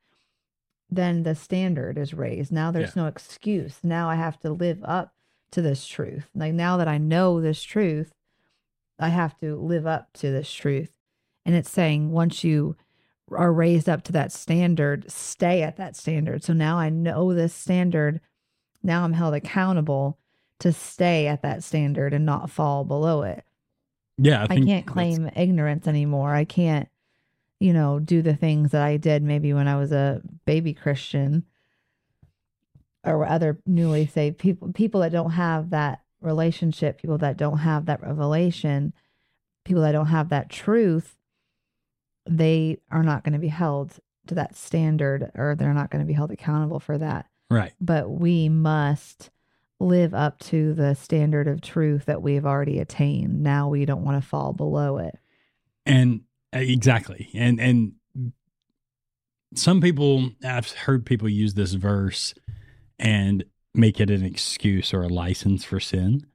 then 0.90 1.24
the 1.24 1.36
standard 1.36 1.98
is 1.98 2.14
raised. 2.14 2.52
Now 2.52 2.72
there's 2.72 2.96
yeah. 2.96 3.04
no 3.04 3.08
excuse. 3.08 3.80
Now 3.84 4.10
I 4.10 4.16
have 4.16 4.40
to 4.42 4.52
live 4.52 4.80
up 4.84 5.14
to 5.52 5.62
this 5.62 5.86
truth. 5.86 6.30
Like 6.34 6.54
now 6.54 6.78
that 6.78 6.88
I 6.88 6.98
know 6.98 7.42
this 7.42 7.62
truth, 7.64 8.14
I 9.00 9.10
have 9.10 9.38
to 9.40 9.56
live 9.56 9.86
up 9.86 10.14
to 10.14 10.32
this 10.32 10.52
truth. 10.52 10.92
And 11.46 11.56
it's 11.56 11.70
saying 11.70 12.12
once 12.12 12.44
you 12.44 12.76
are 13.32 13.52
raised 13.52 13.90
up 13.90 14.04
to 14.04 14.12
that 14.14 14.32
standard, 14.32 15.12
stay 15.12 15.64
at 15.64 15.78
that 15.78 15.96
standard. 15.96 16.44
So 16.44 16.54
now 16.54 16.78
I 16.78 16.90
know 16.90 17.34
this 17.34 17.54
standard. 17.54 18.22
Now 18.84 19.04
I'm 19.04 19.14
held 19.14 19.34
accountable 19.34 20.20
to 20.60 20.72
stay 20.72 21.28
at 21.28 21.42
that 21.42 21.64
standard 21.64 22.14
and 22.14 22.26
not 22.26 22.50
fall 22.50 22.86
below 22.86 23.24
it. 23.24 23.44
Yeah, 24.18 24.46
I, 24.50 24.54
I 24.54 24.62
can't 24.62 24.86
claim 24.86 25.30
ignorance 25.36 25.88
anymore. 25.88 26.34
I 26.34 26.46
can't 26.46 26.88
you 27.60 27.74
know, 27.74 28.00
do 28.00 28.22
the 28.22 28.36
things 28.36 28.72
that 28.72 28.82
I 28.82 28.98
did 28.98 29.24
maybe 29.24 29.54
when 29.54 29.68
I 29.68 29.78
was 29.78 29.92
a 29.92 30.22
baby 30.46 30.74
Christian 30.74 31.46
or 33.04 33.26
other 33.26 33.60
newly 33.66 34.08
saved 34.08 34.38
people, 34.38 34.74
people 34.74 35.02
that 35.02 35.12
don't 35.12 35.32
have 35.32 35.70
that 35.70 36.02
relationship, 36.22 37.00
people 37.00 37.18
that 37.20 37.38
don't 37.38 37.60
have 37.60 37.86
that 37.86 38.02
revelation, 38.02 38.94
people 39.64 39.84
that 39.84 39.94
don't 39.94 40.08
have 40.08 40.30
that 40.30 40.50
truth, 40.50 41.16
they 42.28 42.78
are 42.92 43.04
not 43.04 43.24
going 43.24 43.34
to 43.34 43.40
be 43.40 43.48
held 43.48 44.00
to 44.28 44.36
that 44.36 44.56
standard 44.56 45.32
or 45.36 45.56
they're 45.56 45.74
not 45.74 45.92
going 45.92 46.04
to 46.04 46.08
be 46.08 46.14
held 46.14 46.32
accountable 46.32 46.80
for 46.80 46.98
that. 46.98 47.28
Right. 47.50 47.74
But 47.80 48.10
we 48.10 48.50
must 48.50 49.30
live 49.80 50.14
up 50.14 50.40
to 50.40 50.74
the 50.74 50.94
standard 50.94 51.48
of 51.48 51.62
truth 51.62 52.06
that 52.06 52.22
we've 52.22 52.46
already 52.46 52.80
attained. 52.80 53.44
Now 53.44 53.70
we 53.70 53.86
don't 53.86 54.04
want 54.04 54.22
to 54.22 54.28
fall 54.28 54.54
below 54.54 54.98
it. 54.98 55.18
And 55.86 56.22
uh, 56.56 56.60
Exactly. 56.60 57.30
And 57.34 57.60
and 57.60 57.94
some 59.56 59.82
people 59.82 60.32
I've 60.44 60.72
heard 60.72 61.06
people 61.06 61.30
use 61.30 61.54
this 61.54 61.74
verse 61.74 62.34
and 63.00 63.44
make 63.74 64.00
it 64.00 64.10
an 64.10 64.24
excuse 64.24 64.94
or 64.94 65.04
a 65.04 65.10
license 65.10 65.64
for 65.64 65.80
sin. 65.80 66.26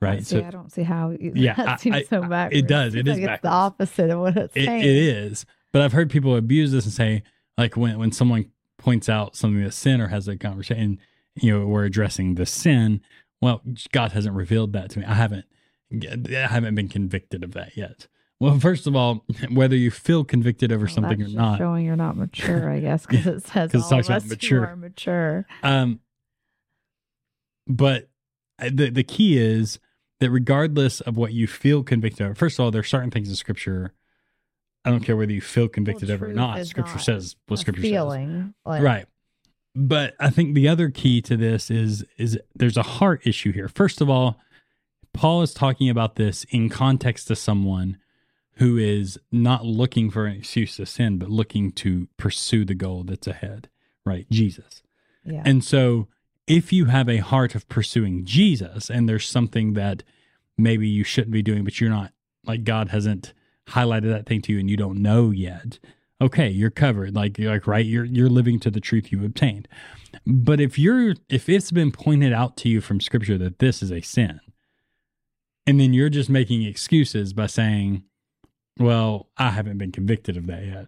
Right. 0.00 0.24
See, 0.24 0.38
so 0.38 0.44
I 0.44 0.50
don't 0.50 0.70
see 0.70 0.84
how 0.84 1.10
you, 1.10 1.32
yeah, 1.34 1.54
that 1.56 1.80
seems 1.80 1.96
I, 1.96 2.02
so 2.04 2.22
backwards. 2.22 2.58
It 2.58 2.68
does. 2.68 2.94
It 2.94 3.08
is 3.08 3.18
like 3.18 3.30
it's 3.30 3.42
the 3.42 3.48
opposite 3.48 4.10
of 4.10 4.20
what 4.20 4.36
it's 4.36 4.56
it, 4.56 4.66
saying. 4.66 4.80
It 4.80 4.86
is. 4.86 5.44
But 5.72 5.82
I've 5.82 5.92
heard 5.92 6.10
people 6.10 6.36
abuse 6.36 6.70
this 6.70 6.84
and 6.84 6.94
say, 6.94 7.24
like 7.56 7.76
when 7.76 7.98
when 7.98 8.12
someone 8.12 8.50
points 8.76 9.08
out 9.08 9.34
something 9.34 9.62
that's 9.62 9.76
sin 9.76 10.00
or 10.00 10.08
has 10.08 10.28
a 10.28 10.36
conversation, 10.36 11.00
you 11.40 11.58
know, 11.58 11.66
we're 11.66 11.84
addressing 11.84 12.34
the 12.34 12.46
sin. 12.46 13.00
Well, 13.40 13.62
God 13.92 14.12
hasn't 14.12 14.34
revealed 14.34 14.72
that 14.72 14.90
to 14.90 14.98
me. 14.98 15.04
I 15.04 15.14
haven't 15.14 15.46
I 15.92 16.46
haven't 16.48 16.74
been 16.74 16.88
convicted 16.88 17.42
of 17.42 17.54
that 17.54 17.76
yet. 17.76 18.08
Well, 18.40 18.58
first 18.60 18.86
of 18.86 18.94
all, 18.94 19.24
whether 19.50 19.76
you 19.76 19.90
feel 19.90 20.24
convicted 20.24 20.72
over 20.72 20.84
well, 20.86 20.94
something 20.94 21.22
or 21.22 21.28
not, 21.28 21.58
showing 21.58 21.84
you're 21.84 21.96
not 21.96 22.16
mature, 22.16 22.70
I 22.70 22.80
guess, 22.80 23.06
because 23.08 23.26
it 23.26 23.46
says 23.46 23.74
all 23.74 23.80
it 23.80 23.88
talks 23.88 24.08
about 24.08 24.26
mature. 24.26 24.66
are 24.66 24.76
mature. 24.76 25.46
Um, 25.62 26.00
but 27.66 28.08
uh, 28.60 28.70
the 28.72 28.90
the 28.90 29.04
key 29.04 29.38
is 29.38 29.78
that 30.20 30.30
regardless 30.30 31.00
of 31.00 31.16
what 31.16 31.32
you 31.32 31.46
feel 31.46 31.82
convicted 31.82 32.26
of, 32.26 32.38
first 32.38 32.58
of 32.58 32.64
all, 32.64 32.70
there 32.70 32.80
are 32.80 32.84
certain 32.84 33.10
things 33.10 33.28
in 33.28 33.36
Scripture. 33.36 33.92
I 34.84 34.90
don't 34.90 35.00
care 35.00 35.16
whether 35.16 35.32
you 35.32 35.40
feel 35.40 35.68
convicted 35.68 36.08
well, 36.08 36.14
of 36.16 36.22
it 36.22 36.26
or 36.26 36.32
not. 36.32 36.64
Scripture 36.66 36.92
not 36.92 37.02
says 37.02 37.36
what 37.48 37.58
Scripture 37.58 37.82
feeling, 37.82 38.42
says, 38.42 38.54
like, 38.64 38.82
right? 38.82 39.06
But 39.80 40.14
I 40.18 40.30
think 40.30 40.56
the 40.56 40.66
other 40.66 40.90
key 40.90 41.22
to 41.22 41.36
this 41.36 41.70
is 41.70 42.04
is 42.16 42.36
there's 42.52 42.76
a 42.76 42.82
heart 42.82 43.24
issue 43.24 43.52
here. 43.52 43.68
First 43.68 44.00
of 44.00 44.10
all, 44.10 44.40
Paul 45.12 45.42
is 45.42 45.54
talking 45.54 45.88
about 45.88 46.16
this 46.16 46.44
in 46.50 46.68
context 46.68 47.28
to 47.28 47.36
someone 47.36 47.96
who 48.54 48.76
is 48.76 49.20
not 49.30 49.64
looking 49.64 50.10
for 50.10 50.26
an 50.26 50.36
excuse 50.36 50.76
to 50.76 50.86
sin, 50.86 51.18
but 51.18 51.30
looking 51.30 51.70
to 51.70 52.08
pursue 52.16 52.64
the 52.64 52.74
goal 52.74 53.04
that's 53.04 53.28
ahead, 53.28 53.68
right? 54.04 54.26
Jesus. 54.30 54.82
Yeah. 55.24 55.42
And 55.44 55.62
so 55.62 56.08
if 56.48 56.72
you 56.72 56.86
have 56.86 57.08
a 57.08 57.18
heart 57.18 57.54
of 57.54 57.68
pursuing 57.68 58.24
Jesus 58.24 58.90
and 58.90 59.08
there's 59.08 59.28
something 59.28 59.74
that 59.74 60.02
maybe 60.56 60.88
you 60.88 61.04
shouldn't 61.04 61.30
be 61.30 61.42
doing, 61.42 61.62
but 61.62 61.80
you're 61.80 61.88
not 61.88 62.12
like 62.44 62.64
God 62.64 62.88
hasn't 62.88 63.32
highlighted 63.68 64.10
that 64.10 64.26
thing 64.26 64.42
to 64.42 64.52
you 64.52 64.58
and 64.58 64.68
you 64.68 64.76
don't 64.76 65.00
know 65.00 65.30
yet, 65.30 65.78
okay, 66.20 66.48
you're 66.48 66.70
covered. 66.70 67.14
Like 67.14 67.38
you're 67.38 67.52
like, 67.52 67.66
right, 67.66 67.84
you're 67.84 68.04
you're 68.04 68.28
living 68.28 68.60
to 68.60 68.70
the 68.70 68.80
truth 68.80 69.12
you 69.12 69.24
obtained. 69.24 69.68
But 70.26 70.60
if 70.60 70.78
you're 70.78 71.14
if 71.28 71.48
it's 71.48 71.70
been 71.70 71.92
pointed 71.92 72.32
out 72.32 72.56
to 72.58 72.68
you 72.68 72.80
from 72.80 73.00
scripture 73.00 73.38
that 73.38 73.58
this 73.58 73.82
is 73.82 73.92
a 73.92 74.00
sin, 74.00 74.40
and 75.66 75.78
then 75.78 75.92
you're 75.92 76.08
just 76.08 76.30
making 76.30 76.62
excuses 76.62 77.32
by 77.32 77.46
saying, 77.46 78.04
well, 78.78 79.28
I 79.36 79.50
haven't 79.50 79.78
been 79.78 79.92
convicted 79.92 80.36
of 80.36 80.46
that 80.46 80.64
yet. 80.64 80.86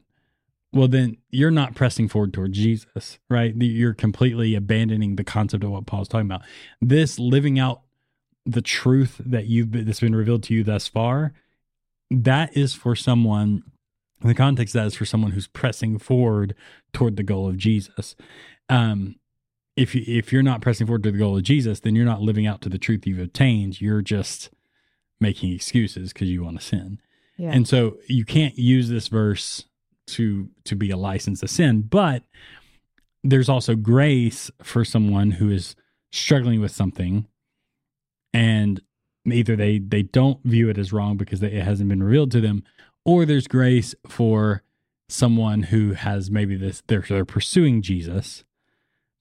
Well, 0.72 0.88
then 0.88 1.16
you're 1.30 1.50
not 1.50 1.74
pressing 1.74 2.08
forward 2.08 2.32
toward 2.32 2.52
Jesus, 2.52 3.18
right? 3.28 3.54
You're 3.56 3.92
completely 3.92 4.54
abandoning 4.54 5.16
the 5.16 5.24
concept 5.24 5.64
of 5.64 5.70
what 5.70 5.86
Paul's 5.86 6.06
talking 6.06 6.26
about. 6.26 6.42
This 6.80 7.18
living 7.18 7.58
out 7.58 7.82
the 8.46 8.62
truth 8.62 9.20
that 9.24 9.46
you've 9.46 9.72
been, 9.72 9.84
that's 9.84 10.00
been 10.00 10.14
revealed 10.14 10.44
to 10.44 10.54
you 10.54 10.62
thus 10.62 10.86
far, 10.86 11.32
that 12.10 12.56
is 12.56 12.72
for 12.72 12.94
someone. 12.94 13.64
The 14.22 14.34
context 14.34 14.74
that 14.74 14.86
is 14.86 14.94
for 14.94 15.06
someone 15.06 15.32
who's 15.32 15.48
pressing 15.48 15.98
forward 15.98 16.54
toward 16.92 17.16
the 17.16 17.22
goal 17.22 17.48
of 17.48 17.56
Jesus. 17.56 18.14
Um, 18.68 19.16
if 19.76 19.94
you, 19.94 20.02
if 20.06 20.32
you're 20.32 20.42
not 20.42 20.60
pressing 20.60 20.86
forward 20.86 21.02
to 21.04 21.12
the 21.12 21.18
goal 21.18 21.36
of 21.36 21.42
Jesus, 21.42 21.80
then 21.80 21.94
you're 21.94 22.04
not 22.04 22.20
living 22.20 22.46
out 22.46 22.60
to 22.62 22.68
the 22.68 22.78
truth 22.78 23.06
you've 23.06 23.18
obtained. 23.18 23.80
You're 23.80 24.02
just 24.02 24.50
making 25.20 25.52
excuses 25.52 26.12
because 26.12 26.28
you 26.28 26.44
want 26.44 26.60
to 26.60 26.64
sin. 26.64 27.00
Yeah. 27.38 27.52
And 27.52 27.66
so 27.66 27.96
you 28.06 28.24
can't 28.24 28.58
use 28.58 28.88
this 28.88 29.08
verse 29.08 29.64
to 30.08 30.48
to 30.64 30.74
be 30.74 30.90
a 30.90 30.96
license 30.96 31.40
to 31.40 31.48
sin, 31.48 31.82
but 31.82 32.24
there's 33.22 33.48
also 33.48 33.74
grace 33.74 34.50
for 34.62 34.84
someone 34.84 35.32
who 35.32 35.50
is 35.50 35.76
struggling 36.12 36.60
with 36.60 36.72
something 36.72 37.26
and 38.32 38.80
either 39.26 39.56
they 39.56 39.78
they 39.78 40.02
don't 40.02 40.42
view 40.44 40.68
it 40.68 40.78
as 40.78 40.92
wrong 40.92 41.16
because 41.16 41.42
it 41.42 41.52
hasn't 41.52 41.88
been 41.88 42.02
revealed 42.02 42.30
to 42.32 42.40
them 42.40 42.64
or 43.04 43.24
there's 43.24 43.48
grace 43.48 43.94
for 44.06 44.62
someone 45.08 45.64
who 45.64 45.92
has 45.92 46.30
maybe 46.30 46.56
this 46.56 46.82
they're 46.86 47.04
they're 47.08 47.24
pursuing 47.24 47.82
Jesus 47.82 48.44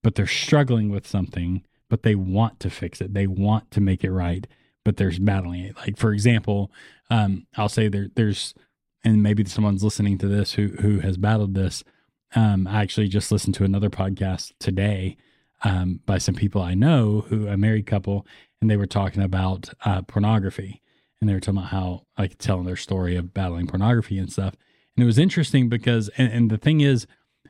but 0.04 0.16
they're 0.16 0.28
struggling 0.28 0.90
with 0.90 1.08
something 1.08 1.64
but 1.90 2.04
they 2.04 2.14
want 2.14 2.60
to 2.60 2.70
fix 2.70 3.02
it. 3.02 3.16
They 3.16 3.26
want 3.26 3.72
to 3.72 3.82
make 3.82 4.04
it 4.04 4.12
right 4.12 4.46
but 4.86 4.98
there's 4.98 5.20
battling 5.20 5.62
it. 5.62 5.78
Like 5.78 5.98
for 5.98 6.14
example 6.14 6.72
um, 7.10 7.48
I'll 7.58 7.70
say 7.70 7.88
there 7.88 8.08
there's 8.16 8.54
and 9.04 9.24
maybe 9.24 9.46
someone's 9.46 9.84
listening 9.84 10.18
to 10.20 10.28
this 10.28 10.54
who 10.54 10.68
who 10.82 11.00
has 11.00 11.18
battled 11.18 11.56
this. 11.56 11.84
Um, 12.36 12.68
I 12.68 12.82
actually 12.82 13.08
just 13.08 13.32
listened 13.32 13.56
to 13.56 13.64
another 13.64 13.90
podcast 13.90 14.54
today 14.60 15.18
um, 15.64 16.02
by 16.06 16.18
some 16.18 16.36
people 16.36 16.62
I 16.62 16.74
know 16.74 17.26
who 17.28 17.48
a 17.48 17.58
married 17.58 17.86
couple, 17.86 18.26
and 18.62 18.70
they 18.70 18.78
were 18.78 18.86
talking 18.86 19.24
about 19.24 19.70
uh, 19.84 20.02
pornography, 20.04 20.82
and 21.22 21.30
they 21.30 21.34
were 21.34 21.40
talking 21.40 21.58
about 21.58 21.72
how 21.72 22.06
like 22.18 22.38
telling 22.38 22.66
their 22.66 22.76
story 22.76 23.16
of 23.16 23.34
battling 23.34 23.68
pornography 23.68 24.18
and 24.18 24.32
stuff. 24.32 24.56
And 24.96 25.04
it 25.04 25.06
was 25.06 25.18
interesting 25.18 25.70
because, 25.70 26.10
and, 26.18 26.32
and 26.32 26.52
the 26.52 26.58
thing 26.58 26.82
is, 26.82 27.08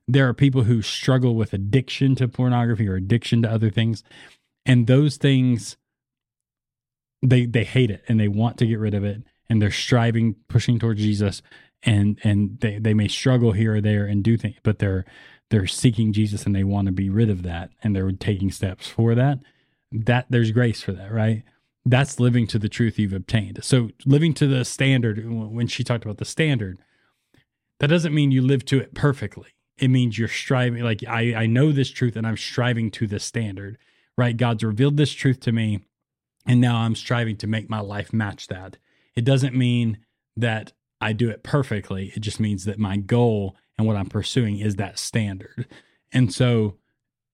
there 0.07 0.27
are 0.27 0.33
people 0.33 0.63
who 0.63 0.81
struggle 0.81 1.35
with 1.35 1.53
addiction 1.53 2.15
to 2.15 2.27
pornography 2.27 2.87
or 2.87 2.95
addiction 2.95 3.43
to 3.43 3.51
other 3.51 3.69
things, 3.69 4.03
and 4.65 4.87
those 4.87 5.17
things 5.17 5.77
they 7.21 7.45
they 7.45 7.65
hate 7.65 7.91
it 7.91 8.03
and 8.07 8.19
they 8.19 8.27
want 8.27 8.57
to 8.57 8.65
get 8.65 8.79
rid 8.79 8.93
of 8.93 9.03
it. 9.03 9.23
And 9.49 9.61
they're 9.61 9.71
striving 9.71 10.35
pushing 10.47 10.79
towards 10.79 11.01
jesus. 11.01 11.41
And 11.83 12.19
and 12.23 12.59
they 12.59 12.79
they 12.79 12.93
may 12.93 13.07
struggle 13.07 13.51
here 13.51 13.75
or 13.75 13.81
there 13.81 14.05
and 14.05 14.23
do 14.23 14.37
things 14.37 14.55
but 14.63 14.79
they're 14.79 15.05
they're 15.49 15.67
seeking 15.67 16.13
jesus 16.13 16.45
and 16.45 16.55
they 16.55 16.63
want 16.63 16.85
to 16.85 16.91
be 16.91 17.09
rid 17.09 17.29
of 17.29 17.43
that. 17.43 17.71
And 17.83 17.95
they're 17.95 18.11
taking 18.11 18.51
steps 18.51 18.87
for 18.87 19.15
that. 19.15 19.39
That 19.91 20.27
there's 20.29 20.51
grace 20.51 20.81
for 20.81 20.93
that 20.93 21.11
right 21.11 21.43
that's 21.89 22.19
living 22.19 22.47
to 22.47 22.59
the 22.59 22.69
truth 22.69 22.99
you've 22.99 23.13
obtained 23.13 23.59
so 23.63 23.89
living 24.05 24.33
to 24.33 24.47
the 24.47 24.63
standard 24.63 25.23
when 25.29 25.67
she 25.67 25.83
talked 25.83 26.05
about 26.05 26.17
the 26.17 26.25
standard 26.25 26.77
that 27.79 27.87
doesn't 27.87 28.13
mean 28.13 28.31
you 28.31 28.41
live 28.41 28.65
to 28.65 28.79
it 28.79 28.93
perfectly 28.93 29.49
it 29.77 29.89
means 29.89 30.17
you're 30.17 30.27
striving 30.27 30.83
like 30.83 31.03
i 31.07 31.33
i 31.35 31.45
know 31.45 31.71
this 31.71 31.89
truth 31.89 32.15
and 32.15 32.27
i'm 32.27 32.37
striving 32.37 32.91
to 32.91 33.07
the 33.07 33.19
standard 33.19 33.77
right 34.17 34.37
god's 34.37 34.63
revealed 34.63 34.97
this 34.97 35.11
truth 35.11 35.39
to 35.39 35.51
me 35.51 35.79
and 36.49 36.59
now 36.59 36.77
I'm 36.77 36.95
striving 36.95 37.37
to 37.37 37.47
make 37.47 37.69
my 37.69 37.79
life 37.79 38.11
match 38.11 38.47
that. 38.47 38.77
It 39.15 39.23
doesn't 39.23 39.55
mean 39.55 39.99
that 40.35 40.73
I 40.99 41.13
do 41.13 41.29
it 41.29 41.43
perfectly. 41.43 42.11
It 42.15 42.21
just 42.21 42.39
means 42.39 42.65
that 42.65 42.79
my 42.79 42.97
goal 42.97 43.55
and 43.77 43.85
what 43.85 43.95
I'm 43.95 44.09
pursuing 44.09 44.57
is 44.57 44.75
that 44.75 44.99
standard. 44.99 45.67
And 46.11 46.33
so 46.33 46.77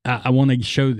I, 0.03 0.23
I 0.25 0.29
want 0.31 0.51
to 0.51 0.61
show 0.61 0.93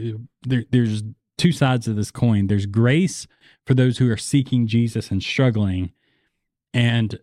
there, 0.44 0.64
there's 0.72 1.04
two 1.38 1.52
sides 1.52 1.88
of 1.88 1.96
this 1.96 2.12
coin. 2.12 2.48
There's 2.48 2.66
grace 2.66 3.28
for 3.66 3.74
those 3.74 3.98
who 3.98 4.12
are 4.12 4.18
seeking 4.18 4.68
Jesus 4.68 5.12
and 5.12 5.22
struggling. 5.22 5.92
And, 6.74 7.20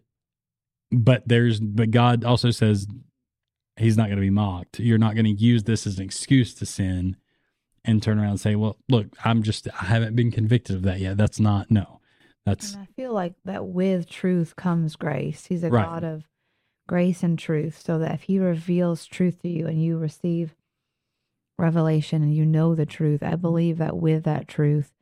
but 0.90 1.26
there's, 1.26 1.60
but 1.60 1.90
God 1.90 2.24
also 2.24 2.50
says 2.50 2.86
he's 3.76 3.96
not 3.96 4.06
going 4.06 4.16
to 4.16 4.22
be 4.22 4.30
mocked. 4.30 4.78
You're 4.78 4.98
not 4.98 5.14
going 5.14 5.24
to 5.24 5.30
use 5.30 5.64
this 5.64 5.86
as 5.86 5.98
an 5.98 6.04
excuse 6.04 6.54
to 6.54 6.66
sin 6.66 7.16
and 7.84 8.02
turn 8.02 8.18
around 8.18 8.30
and 8.30 8.40
say, 8.40 8.54
"Well, 8.54 8.78
look, 8.88 9.06
I'm 9.24 9.42
just 9.42 9.68
I 9.68 9.86
haven't 9.86 10.14
been 10.14 10.30
convicted 10.30 10.76
of 10.76 10.82
that 10.82 11.00
yet." 11.00 11.16
That's 11.16 11.40
not 11.40 11.70
no. 11.70 12.00
That's 12.46 12.74
and 12.74 12.82
I 12.82 12.86
feel 12.94 13.12
like 13.12 13.34
that 13.44 13.66
with 13.66 14.08
truth 14.08 14.56
comes 14.56 14.96
grace. 14.96 15.46
He's 15.46 15.64
a 15.64 15.68
right. 15.68 15.84
God 15.84 16.04
of 16.04 16.28
grace 16.88 17.22
and 17.22 17.38
truth, 17.38 17.80
so 17.84 17.98
that 17.98 18.12
if 18.12 18.22
he 18.22 18.38
reveals 18.38 19.06
truth 19.06 19.40
to 19.42 19.48
you 19.48 19.66
and 19.66 19.82
you 19.82 19.98
receive 19.98 20.54
revelation 21.62 22.22
and 22.22 22.34
you 22.34 22.44
know 22.44 22.74
the 22.74 22.84
truth, 22.84 23.22
I 23.22 23.36
believe 23.36 23.78
that 23.78 23.96
with 23.96 24.24
that 24.24 24.48
truth, 24.48 24.92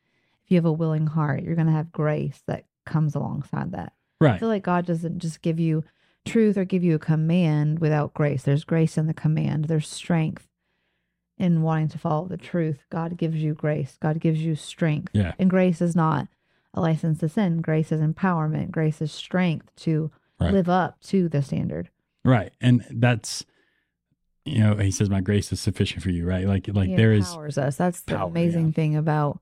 if 0.44 0.50
you 0.50 0.56
have 0.56 0.64
a 0.64 0.72
willing 0.72 1.08
heart, 1.08 1.42
you're 1.42 1.56
going 1.56 1.66
to 1.66 1.72
have 1.72 1.90
grace 1.90 2.42
that 2.46 2.66
comes 2.86 3.14
alongside 3.14 3.72
that. 3.72 3.94
Right. 4.20 4.34
I 4.34 4.38
feel 4.38 4.48
like 4.48 4.62
God 4.62 4.86
doesn't 4.86 5.18
just 5.18 5.42
give 5.42 5.58
you 5.58 5.82
truth 6.26 6.58
or 6.58 6.64
give 6.64 6.84
you 6.84 6.94
a 6.94 7.00
command 7.00 7.78
without 7.78 8.14
grace. 8.14 8.42
There's 8.42 8.64
grace 8.64 8.98
in 8.98 9.06
the 9.06 9.14
command. 9.14 9.64
There's 9.64 9.88
strength 9.88 10.46
in 11.38 11.62
wanting 11.62 11.88
to 11.88 11.98
follow 11.98 12.26
the 12.26 12.36
truth. 12.36 12.84
God 12.90 13.16
gives 13.16 13.42
you 13.42 13.54
grace. 13.54 13.96
God 14.00 14.20
gives 14.20 14.42
you 14.42 14.54
strength. 14.54 15.10
Yeah. 15.14 15.32
And 15.38 15.48
grace 15.48 15.80
is 15.80 15.96
not 15.96 16.28
a 16.74 16.80
license 16.80 17.20
to 17.20 17.28
sin. 17.28 17.62
Grace 17.62 17.90
is 17.90 18.00
empowerment. 18.00 18.70
Grace 18.70 19.00
is 19.00 19.10
strength 19.10 19.74
to 19.76 20.10
right. 20.38 20.52
live 20.52 20.68
up 20.68 21.00
to 21.04 21.28
the 21.28 21.42
standard. 21.42 21.88
Right. 22.24 22.52
And 22.60 22.84
that's 22.90 23.46
you 24.44 24.58
know, 24.58 24.76
he 24.76 24.90
says 24.90 25.10
my 25.10 25.20
grace 25.20 25.52
is 25.52 25.60
sufficient 25.60 26.02
for 26.02 26.10
you, 26.10 26.26
right? 26.26 26.46
Like 26.46 26.68
like 26.68 26.90
he 26.90 26.96
there 26.96 27.12
empowers 27.12 27.58
us. 27.58 27.76
That's 27.76 28.00
the 28.02 28.22
amazing 28.22 28.68
yeah. 28.68 28.72
thing 28.72 28.96
about 28.96 29.40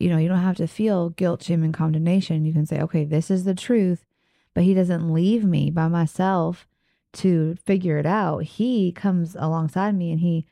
you 0.00 0.08
know, 0.08 0.16
you 0.16 0.28
don't 0.28 0.38
have 0.38 0.56
to 0.56 0.66
feel 0.66 1.10
guilt, 1.10 1.42
shame, 1.42 1.62
and 1.62 1.74
condemnation. 1.74 2.46
You 2.46 2.54
can 2.54 2.64
say, 2.64 2.80
okay, 2.80 3.04
this 3.04 3.30
is 3.30 3.44
the 3.44 3.54
truth, 3.54 4.06
but 4.54 4.64
he 4.64 4.72
doesn't 4.72 5.12
leave 5.12 5.44
me 5.44 5.70
by 5.70 5.88
myself 5.88 6.66
to 7.12 7.56
figure 7.66 7.98
it 7.98 8.06
out. 8.06 8.44
He 8.44 8.92
comes 8.92 9.36
alongside 9.38 9.94
me 9.94 10.10
and 10.10 10.20
he 10.20 10.46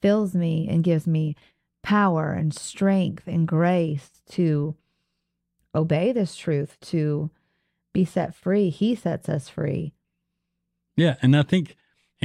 fills 0.00 0.34
me 0.34 0.66
and 0.70 0.82
gives 0.82 1.06
me 1.06 1.36
power 1.82 2.32
and 2.32 2.54
strength 2.54 3.26
and 3.26 3.46
grace 3.46 4.10
to 4.30 4.74
obey 5.74 6.10
this 6.10 6.34
truth, 6.34 6.78
to 6.80 7.30
be 7.92 8.06
set 8.06 8.34
free. 8.34 8.70
He 8.70 8.94
sets 8.94 9.28
us 9.28 9.50
free. 9.50 9.92
Yeah. 10.96 11.16
And 11.20 11.36
I 11.36 11.42
think, 11.42 11.76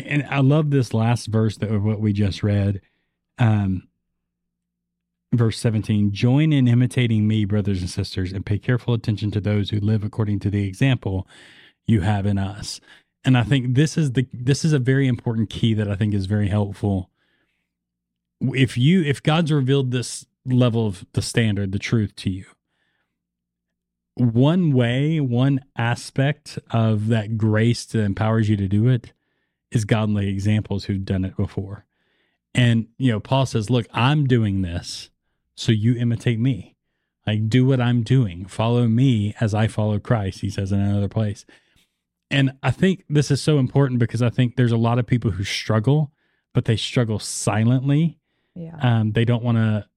and 0.06 0.26
I 0.30 0.40
love 0.40 0.70
this 0.70 0.94
last 0.94 1.28
verse 1.28 1.58
that 1.58 1.72
of 1.72 1.84
what 1.84 2.00
we 2.00 2.14
just 2.14 2.44
read. 2.44 2.82
Um, 3.38 3.88
verse 5.32 5.60
17 5.60 6.12
join 6.12 6.52
in 6.52 6.68
imitating 6.68 7.28
me 7.28 7.46
brothers 7.46 7.82
and 7.82 7.90
sisters 7.90 8.34
and 8.34 8.48
pay 8.48 8.58
careful 8.58 8.96
attention 8.96 9.30
to 9.30 9.40
those 9.40 9.70
who 9.70 9.80
live 9.80 10.04
according 10.04 10.40
to 10.40 10.50
the 10.50 10.68
example 10.68 11.28
you 11.86 12.02
have 12.02 12.26
in 12.26 12.40
us 12.40 12.82
and 13.24 13.38
i 13.38 13.44
think 13.44 13.76
this 13.76 13.96
is 13.96 14.14
the 14.14 14.28
this 14.34 14.66
is 14.66 14.74
a 14.74 14.80
very 14.80 15.08
important 15.08 15.48
key 15.48 15.76
that 15.76 15.88
i 15.88 15.96
think 15.96 16.16
is 16.16 16.26
very 16.26 16.48
helpful 16.48 17.12
if 18.42 18.78
you 18.78 19.04
if 19.04 19.22
God's 19.22 19.52
revealed 19.52 19.92
this 19.92 20.26
level 20.46 20.88
of 20.88 21.06
the 21.14 21.22
standard, 21.22 21.72
the 21.72 21.80
truth 21.80 22.16
to 22.18 22.30
you, 22.30 22.46
one 24.16 24.72
way, 24.74 25.20
one 25.20 25.62
aspect 25.78 26.60
of 26.72 27.08
that 27.08 27.38
grace 27.38 27.86
that 27.86 28.02
empowers 28.02 28.50
you 28.50 28.58
to 28.58 28.68
do 28.68 28.88
it 28.88 29.14
is 29.72 29.86
godly 29.86 30.28
examples 30.30 30.86
who've 30.86 31.06
done 31.06 31.26
it 31.26 31.36
before. 31.38 31.86
And 32.54 32.88
you 32.98 33.12
know, 33.12 33.20
Paul 33.20 33.46
says, 33.46 33.70
"Look, 33.70 33.88
I'm 33.94 34.26
doing 34.26 34.62
this, 34.62 35.10
so 35.56 35.72
you 35.72 35.96
imitate 35.96 36.40
me. 36.40 36.76
Like 37.28 37.48
do 37.48 37.66
what 37.66 37.80
I'm 37.80 38.02
doing. 38.04 38.46
Follow 38.46 38.88
me 38.88 39.36
as 39.40 39.54
I 39.54 39.68
follow 39.68 40.00
Christ." 40.00 40.42
He 40.42 40.50
says 40.50 40.72
in 40.72 40.80
another 40.80 41.10
place. 41.10 41.46
And 42.32 42.54
I 42.62 42.72
think 42.72 43.06
this 43.10 43.32
is 43.32 43.42
so 43.42 43.58
important 43.58 44.00
because 44.00 44.22
I 44.22 44.30
think 44.30 44.56
there's 44.56 44.72
a 44.72 44.78
lot 44.78 45.00
of 45.00 45.08
people 45.08 45.32
who 45.32 45.44
struggle, 45.44 46.12
but 46.54 46.66
they 46.66 46.76
struggle 46.76 47.18
silently 47.18 48.20
yeah. 48.60 48.76
Um, 48.82 49.12
they 49.14 49.26
don't 49.26 49.44
want 49.44 49.58
to 49.58 49.88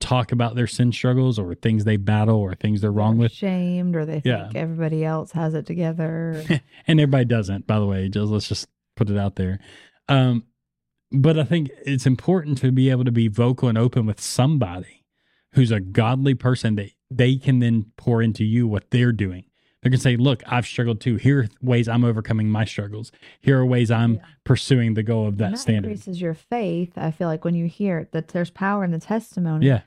talk 0.00 0.32
about 0.32 0.54
their 0.54 0.66
sin 0.66 0.92
struggles 0.92 1.38
or 1.38 1.54
things 1.54 1.84
they 1.84 1.96
battle 1.96 2.36
or 2.36 2.54
things 2.54 2.80
they're 2.80 2.90
wrong 2.90 3.16
they're 3.16 3.24
with. 3.24 3.32
Shamed 3.32 3.94
or 3.96 4.04
they 4.04 4.20
think 4.20 4.26
yeah. 4.26 4.50
everybody 4.54 5.04
else 5.04 5.32
has 5.32 5.54
it 5.54 5.66
together. 5.66 6.44
and 6.86 7.00
everybody 7.00 7.24
doesn't, 7.24 7.66
by 7.66 7.78
the 7.78 7.86
way. 7.86 8.08
Just 8.08 8.30
let's 8.30 8.48
just 8.48 8.68
put 8.98 9.10
it 9.10 9.16
out 9.16 9.36
there. 9.36 9.60
Um, 10.08 10.44
but 11.10 11.38
I 11.38 11.44
think 11.44 11.70
it's 11.86 12.06
important 12.06 12.58
to 12.58 12.72
be 12.72 12.90
able 12.90 13.04
to 13.04 13.12
be 13.12 13.28
vocal 13.28 13.68
and 13.68 13.78
open 13.78 14.04
with 14.04 14.20
somebody 14.20 15.04
who's 15.52 15.70
a 15.70 15.80
godly 15.80 16.34
person 16.34 16.74
that 16.74 16.90
they 17.10 17.36
can 17.36 17.60
then 17.60 17.86
pour 17.96 18.20
into 18.20 18.44
you 18.44 18.66
what 18.66 18.90
they're 18.90 19.12
doing. 19.12 19.44
They 19.82 19.90
can 19.90 20.00
say, 20.00 20.16
look, 20.16 20.42
I've 20.46 20.66
struggled 20.66 21.00
too. 21.00 21.16
Here 21.16 21.40
are 21.40 21.48
ways 21.62 21.88
I'm 21.88 22.04
overcoming 22.04 22.50
my 22.50 22.64
struggles. 22.64 23.12
Here 23.40 23.58
are 23.58 23.64
ways 23.64 23.90
I'm 23.90 24.14
yeah. 24.14 24.22
pursuing 24.44 24.94
the 24.94 25.04
goal 25.04 25.28
of 25.28 25.38
that, 25.38 25.52
that 25.52 25.58
standard. 25.58 25.90
increases 25.90 26.20
your 26.20 26.34
faith. 26.34 26.92
I 26.96 27.12
feel 27.12 27.28
like 27.28 27.44
when 27.44 27.54
you 27.54 27.66
hear 27.66 28.08
that 28.12 28.28
there's 28.28 28.50
power 28.50 28.84
in 28.84 28.90
the 28.90 28.98
testimony. 28.98 29.66
Yeah. 29.66 29.82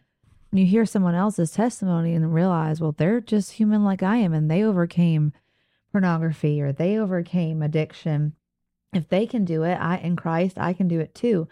When 0.50 0.60
you 0.60 0.66
hear 0.66 0.86
someone 0.86 1.16
else's 1.16 1.52
testimony 1.52 2.14
and 2.14 2.34
realize, 2.34 2.82
well, 2.82 2.94
they're 2.98 3.22
just 3.22 3.54
human 3.54 3.84
like 3.84 4.02
I 4.02 4.18
am 4.18 4.34
and 4.34 4.50
they 4.50 4.64
overcame 4.64 5.34
pornography 5.92 6.62
or 6.62 6.72
they 6.72 6.98
overcame 6.98 7.62
addiction. 7.62 8.34
If 8.94 9.10
they 9.10 9.26
can 9.26 9.46
do 9.46 9.64
it, 9.64 9.76
I 9.76 9.98
in 9.98 10.16
Christ, 10.16 10.58
I 10.58 10.74
can 10.74 10.88
do 10.88 11.00
it 11.00 11.16
too. 11.16 11.48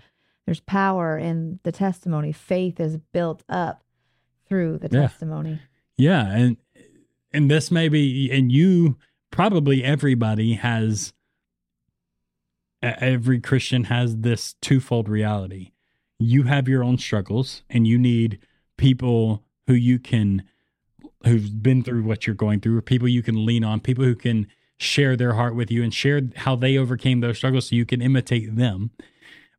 There's 0.45 0.59
power 0.61 1.17
in 1.17 1.59
the 1.63 1.71
testimony. 1.71 2.31
Faith 2.31 2.79
is 2.79 2.97
built 2.97 3.43
up 3.47 3.83
through 4.47 4.79
the 4.79 4.89
yeah. 4.91 5.01
testimony. 5.01 5.61
Yeah, 5.95 6.25
and 6.35 6.57
and 7.31 7.51
this 7.51 7.69
may 7.71 7.87
be, 7.87 8.29
and 8.31 8.51
you 8.51 8.97
probably 9.31 9.83
everybody 9.83 10.53
has, 10.53 11.13
every 12.81 13.39
Christian 13.39 13.85
has 13.85 14.17
this 14.17 14.55
twofold 14.61 15.07
reality. 15.07 15.71
You 16.17 16.43
have 16.43 16.67
your 16.67 16.83
own 16.83 16.97
struggles, 16.97 17.63
and 17.69 17.85
you 17.85 17.99
need 17.99 18.39
people 18.77 19.43
who 19.67 19.73
you 19.73 19.99
can, 19.99 20.43
who've 21.25 21.61
been 21.61 21.83
through 21.83 22.03
what 22.03 22.25
you're 22.25 22.35
going 22.35 22.59
through, 22.59 22.77
or 22.77 22.81
people 22.81 23.07
you 23.07 23.21
can 23.21 23.45
lean 23.45 23.63
on, 23.63 23.79
people 23.79 24.03
who 24.03 24.15
can 24.15 24.47
share 24.79 25.15
their 25.15 25.33
heart 25.33 25.55
with 25.55 25.69
you 25.69 25.83
and 25.83 25.93
share 25.93 26.21
how 26.37 26.55
they 26.55 26.77
overcame 26.77 27.19
those 27.19 27.37
struggles 27.37 27.67
so 27.67 27.75
you 27.75 27.85
can 27.85 28.01
imitate 28.01 28.55
them. 28.55 28.91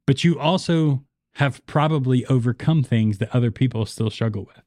But 0.06 0.24
you 0.24 0.38
also 0.38 1.04
have 1.34 1.64
probably 1.66 2.26
overcome 2.26 2.82
things 2.82 3.18
that 3.18 3.34
other 3.34 3.50
people 3.50 3.86
still 3.86 4.10
struggle 4.10 4.44
with. 4.46 4.64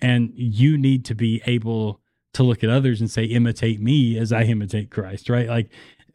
And 0.00 0.32
you 0.34 0.78
need 0.78 1.04
to 1.06 1.14
be 1.14 1.42
able 1.46 2.00
to 2.34 2.42
look 2.42 2.62
at 2.62 2.70
others 2.70 3.00
and 3.00 3.10
say, 3.10 3.24
imitate 3.24 3.80
me 3.80 4.16
as 4.16 4.32
I 4.32 4.42
imitate 4.42 4.90
Christ, 4.90 5.28
right? 5.28 5.48
Like 5.48 5.70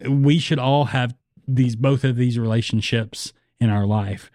we 0.08 0.40
should 0.40 0.60
all 0.60 0.86
have 0.86 1.14
these, 1.48 1.76
both 1.76 2.04
of 2.04 2.16
these 2.16 2.40
relationships 2.40 3.34
in 3.60 3.70
our 3.70 3.86
life 3.86 4.32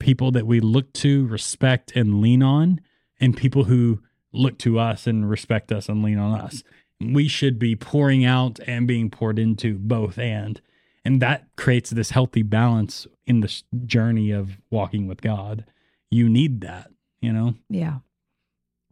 people 0.00 0.30
that 0.32 0.46
we 0.46 0.60
look 0.60 0.92
to, 0.92 1.26
respect, 1.28 1.92
and 1.96 2.20
lean 2.20 2.42
on, 2.42 2.80
and 3.20 3.36
people 3.36 3.64
who 3.64 4.00
look 4.32 4.58
to 4.58 4.78
us 4.78 5.06
and 5.06 5.30
respect 5.30 5.72
us 5.72 5.88
and 5.88 6.02
lean 6.02 6.18
on 6.18 6.38
us. 6.38 6.62
We 7.12 7.28
should 7.28 7.58
be 7.58 7.76
pouring 7.76 8.24
out 8.24 8.58
and 8.66 8.86
being 8.86 9.10
poured 9.10 9.38
into 9.38 9.78
both 9.78 10.18
and 10.18 10.60
and 11.04 11.20
that 11.20 11.46
creates 11.56 11.90
this 11.90 12.10
healthy 12.10 12.42
balance 12.42 13.06
in 13.26 13.40
the 13.40 13.62
journey 13.84 14.30
of 14.30 14.58
walking 14.70 15.06
with 15.06 15.20
God. 15.20 15.64
You 16.10 16.28
need 16.28 16.62
that, 16.62 16.90
you 17.20 17.32
know? 17.32 17.54
Yeah. 17.68 17.98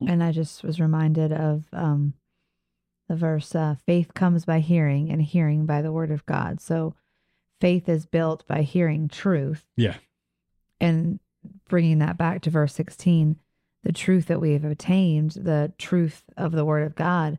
And 0.07 0.23
I 0.23 0.33
just 0.33 0.63
was 0.63 0.81
reminded 0.81 1.33
of 1.33 1.65
um, 1.73 2.15
the 3.09 3.17
verse 3.17 3.55
uh, 3.55 3.77
faith 3.87 4.15
comes 4.15 4.45
by 4.45 4.61
hearing, 4.61 5.11
and 5.11 5.23
hearing 5.23 5.65
by 5.65 5.81
the 5.81 5.93
word 5.93 6.11
of 6.11 6.27
God. 6.27 6.61
So 6.61 6.95
faith 7.61 7.89
is 7.89 8.05
built 8.05 8.47
by 8.47 8.63
hearing 8.63 9.09
truth. 9.09 9.65
Yeah. 9.77 9.97
And 10.81 11.21
bringing 11.69 12.01
that 12.01 12.19
back 12.19 12.43
to 12.43 12.51
verse 12.51 12.75
16, 12.75 13.37
the 13.85 13.93
truth 13.93 14.27
that 14.27 14.41
we 14.41 14.53
have 14.53 14.65
obtained, 14.65 15.33
the 15.33 15.73
truth 15.79 16.25
of 16.37 16.53
the 16.53 16.65
word 16.65 16.83
of 16.83 16.95
God, 16.95 17.39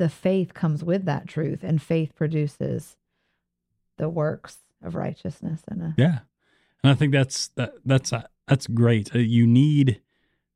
the 0.00 0.08
faith 0.08 0.54
comes 0.54 0.82
with 0.82 1.04
that 1.04 1.28
truth, 1.28 1.62
and 1.62 1.80
faith 1.80 2.14
produces 2.16 2.96
the 3.98 4.08
works 4.08 4.56
of 4.82 4.94
righteousness 4.94 5.60
and 5.68 5.82
a 5.82 5.94
yeah. 5.98 6.20
And 6.82 6.90
i 6.90 6.94
think 6.94 7.12
that's 7.12 7.48
that 7.48 7.74
that's 7.84 8.10
uh, 8.10 8.22
that's 8.48 8.66
great. 8.66 9.14
Uh, 9.14 9.18
you 9.18 9.46
need 9.46 10.00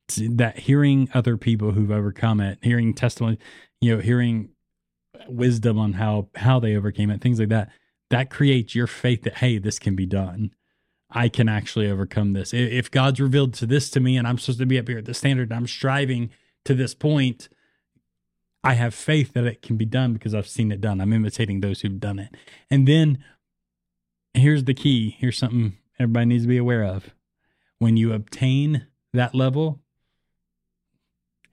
to, 0.09 0.35
that 0.37 0.61
hearing 0.61 1.11
other 1.13 1.37
people 1.37 1.73
who've 1.73 1.91
overcome 1.91 2.41
it 2.41 2.59
hearing 2.63 2.95
testimony 2.95 3.39
you 3.83 3.95
know 3.95 4.01
hearing 4.03 4.49
wisdom 5.29 5.79
on 5.79 5.93
how 5.93 6.29
how 6.37 6.59
they 6.59 6.75
overcame 6.75 7.11
it 7.11 7.21
things 7.21 7.39
like 7.39 7.51
that 7.51 7.71
that 8.09 8.31
creates 8.31 8.75
your 8.75 8.87
faith 8.87 9.25
that 9.25 9.37
hey 9.37 9.59
this 9.59 9.79
can 9.79 9.95
be 9.95 10.07
done. 10.07 10.55
I 11.11 11.29
can 11.29 11.49
actually 11.51 11.91
overcome 11.91 12.33
this. 12.33 12.55
If 12.55 12.91
god's 12.91 13.21
revealed 13.21 13.53
to 13.55 13.67
this 13.67 13.91
to 13.91 14.01
me 14.01 14.17
and 14.17 14.27
i'm 14.27 14.39
supposed 14.39 14.59
to 14.61 14.65
be 14.65 14.79
up 14.79 14.89
here 14.89 14.99
at 14.99 15.05
the 15.05 15.13
standard 15.13 15.53
i'm 15.53 15.67
striving 15.67 16.31
to 16.65 16.75
this 16.75 16.95
point 16.95 17.51
I 18.65 18.75
have 18.75 18.95
faith 18.95 19.35
that 19.35 19.45
it 19.45 19.63
can 19.63 19.77
be 19.77 19.85
done 19.85 20.15
because 20.15 20.35
I've 20.35 20.49
seen 20.49 20.73
it 20.73 20.81
done. 20.81 21.01
I'm 21.01 21.13
imitating 21.13 21.61
those 21.61 21.83
who've 21.83 22.01
done 22.01 22.19
it. 22.19 22.35
And 22.71 22.89
then 22.89 23.23
here's 24.33 24.65
the 24.65 24.75
key. 24.75 25.17
Here's 25.19 25.39
something 25.39 25.77
everybody 25.99 26.27
needs 26.27 26.45
to 26.45 26.49
be 26.49 26.57
aware 26.57 26.85
of. 26.85 27.11
When 27.79 27.97
you 27.97 28.13
obtain 28.13 28.87
that 29.13 29.35
level, 29.35 29.81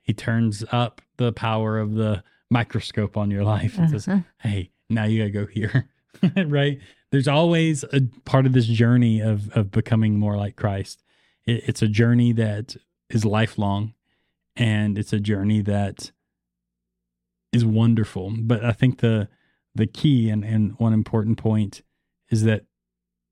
he 0.01 0.13
turns 0.13 0.63
up 0.71 1.01
the 1.17 1.31
power 1.31 1.77
of 1.79 1.93
the 1.93 2.23
microscope 2.49 3.17
on 3.17 3.29
your 3.29 3.43
life 3.43 3.77
and 3.77 3.87
uh-huh. 3.87 3.99
says, 3.99 4.23
Hey, 4.39 4.71
now 4.89 5.05
you 5.05 5.19
gotta 5.19 5.31
go 5.31 5.45
here. 5.45 5.89
right? 6.45 6.79
There's 7.11 7.27
always 7.27 7.83
a 7.91 8.01
part 8.25 8.45
of 8.45 8.53
this 8.53 8.67
journey 8.67 9.19
of 9.19 9.49
of 9.51 9.71
becoming 9.71 10.17
more 10.17 10.37
like 10.37 10.55
Christ. 10.55 11.03
It, 11.45 11.63
it's 11.67 11.81
a 11.81 11.87
journey 11.87 12.31
that 12.33 12.75
is 13.09 13.25
lifelong 13.25 13.93
and 14.55 14.97
it's 14.97 15.13
a 15.13 15.19
journey 15.19 15.61
that 15.61 16.11
is 17.51 17.65
wonderful. 17.65 18.33
But 18.39 18.63
I 18.63 18.71
think 18.71 18.99
the 18.99 19.29
the 19.73 19.87
key 19.87 20.29
and, 20.29 20.43
and 20.43 20.73
one 20.79 20.93
important 20.93 21.37
point 21.37 21.81
is 22.29 22.43
that 22.43 22.65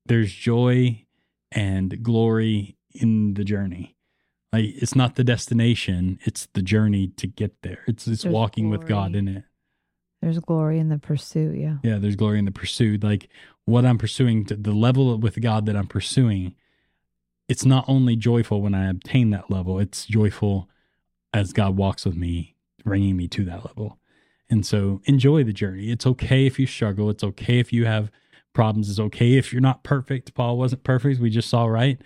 there's 0.06 0.32
joy 0.32 1.04
and 1.52 2.02
glory 2.02 2.76
in 2.94 3.34
the 3.34 3.44
journey. 3.44 3.96
Like 4.52 4.64
it's 4.66 4.96
not 4.96 5.14
the 5.14 5.24
destination, 5.24 6.18
it's 6.24 6.48
the 6.54 6.62
journey 6.62 7.08
to 7.16 7.26
get 7.26 7.62
there. 7.62 7.84
It's 7.86 8.06
it's 8.06 8.22
there's 8.22 8.32
walking 8.32 8.64
glory. 8.64 8.78
with 8.78 8.88
God 8.88 9.14
in 9.14 9.28
it. 9.28 9.44
There's 10.20 10.38
glory 10.38 10.78
in 10.78 10.88
the 10.88 10.98
pursuit, 10.98 11.58
yeah. 11.58 11.76
Yeah, 11.82 11.98
there's 11.98 12.16
glory 12.16 12.38
in 12.38 12.44
the 12.44 12.50
pursuit. 12.50 13.02
Like 13.02 13.28
what 13.64 13.86
I'm 13.86 13.96
pursuing, 13.96 14.44
to 14.46 14.56
the 14.56 14.72
level 14.72 15.16
with 15.16 15.40
God 15.40 15.66
that 15.66 15.76
I'm 15.76 15.86
pursuing, 15.86 16.54
it's 17.48 17.64
not 17.64 17.84
only 17.88 18.16
joyful 18.16 18.60
when 18.60 18.74
I 18.74 18.90
obtain 18.90 19.30
that 19.30 19.50
level, 19.50 19.78
it's 19.78 20.04
joyful 20.04 20.68
as 21.32 21.52
God 21.52 21.76
walks 21.76 22.04
with 22.04 22.16
me, 22.16 22.56
bringing 22.84 23.16
me 23.16 23.28
to 23.28 23.44
that 23.44 23.64
level. 23.64 23.99
And 24.50 24.66
so 24.66 25.00
enjoy 25.04 25.44
the 25.44 25.52
journey. 25.52 25.90
It's 25.90 26.06
okay 26.06 26.44
if 26.44 26.58
you 26.58 26.66
struggle. 26.66 27.08
It's 27.08 27.22
okay 27.22 27.60
if 27.60 27.72
you 27.72 27.86
have 27.86 28.10
problems. 28.52 28.90
It's 28.90 28.98
okay 28.98 29.34
if 29.34 29.52
you're 29.52 29.62
not 29.62 29.84
perfect. 29.84 30.34
Paul 30.34 30.58
wasn't 30.58 30.82
perfect. 30.82 31.20
We 31.20 31.30
just 31.30 31.48
saw, 31.48 31.66
right? 31.66 32.00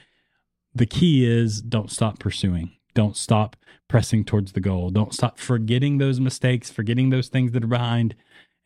The 0.75 0.87
key 0.87 1.25
is 1.25 1.63
don't 1.63 1.91
stop 1.91 2.19
pursuing. 2.19 2.73
Don't 2.95 3.17
stop 3.17 3.57
pressing 3.89 4.25
towards 4.25 4.53
the 4.53 4.61
goal. 4.61 4.91
Don't 4.91 5.15
stop 5.15 5.39
forgetting 5.39 5.99
those 5.99 6.21
mistakes, 6.21 6.71
forgetting 6.71 7.11
those 7.11 7.29
things 7.29 7.53
that 7.53 7.65
are 7.65 7.69
behind, 7.69 8.15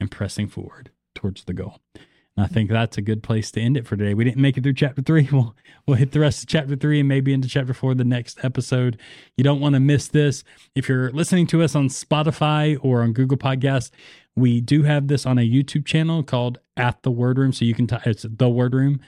and 0.00 0.10
pressing 0.10 0.48
forward 0.48 0.90
towards 1.14 1.44
the 1.44 1.54
goal. 1.54 1.80
I 2.38 2.46
think 2.46 2.70
that's 2.70 2.96
a 2.96 3.03
good 3.03 3.22
place 3.22 3.51
to 3.53 3.61
end 3.61 3.77
it 3.77 3.87
for 3.87 3.96
today. 3.96 4.14
We 4.14 4.22
didn't 4.22 4.40
make 4.40 4.57
it 4.57 4.62
through 4.62 4.74
chapter 4.74 5.03
three. 5.03 5.29
We'll 5.38 5.55
we'll 5.87 5.96
hit 5.96 6.12
the 6.12 6.20
rest 6.20 6.42
of 6.42 6.48
chapter 6.48 6.77
three 6.77 7.01
and 7.01 7.09
maybe 7.09 7.33
into 7.33 7.48
chapter 7.48 7.74
four 7.74 7.94
the 7.94 8.05
next 8.05 8.42
episode. 8.44 8.98
You 9.37 9.44
don't 9.44 9.61
want 9.61 9.74
to 9.74 9.81
miss 9.81 10.09
this. 10.09 10.44
If 10.74 10.88
you're 10.88 11.11
listening 11.11 11.46
to 11.48 11.62
us 11.62 11.74
on 11.74 11.88
Spotify 11.88 12.79
or 12.81 13.03
on 13.03 13.12
Google 13.12 13.37
Podcasts, 13.37 13.90
we 14.37 14.61
do 14.61 14.85
have 14.85 15.09
this 15.09 15.27
on 15.27 15.38
a 15.38 15.48
YouTube 15.48 15.85
channel 15.85 16.22
called 16.22 16.59
At 16.77 17.03
the 17.03 17.11
Word 17.11 17.38
Room. 17.38 17.53
So 17.53 17.64
you 17.64 17.74
can 17.74 17.87
t- 17.87 17.96
it's 18.05 18.24
the 18.29 18.48
Word 18.48 18.74
Room, 18.74 19.01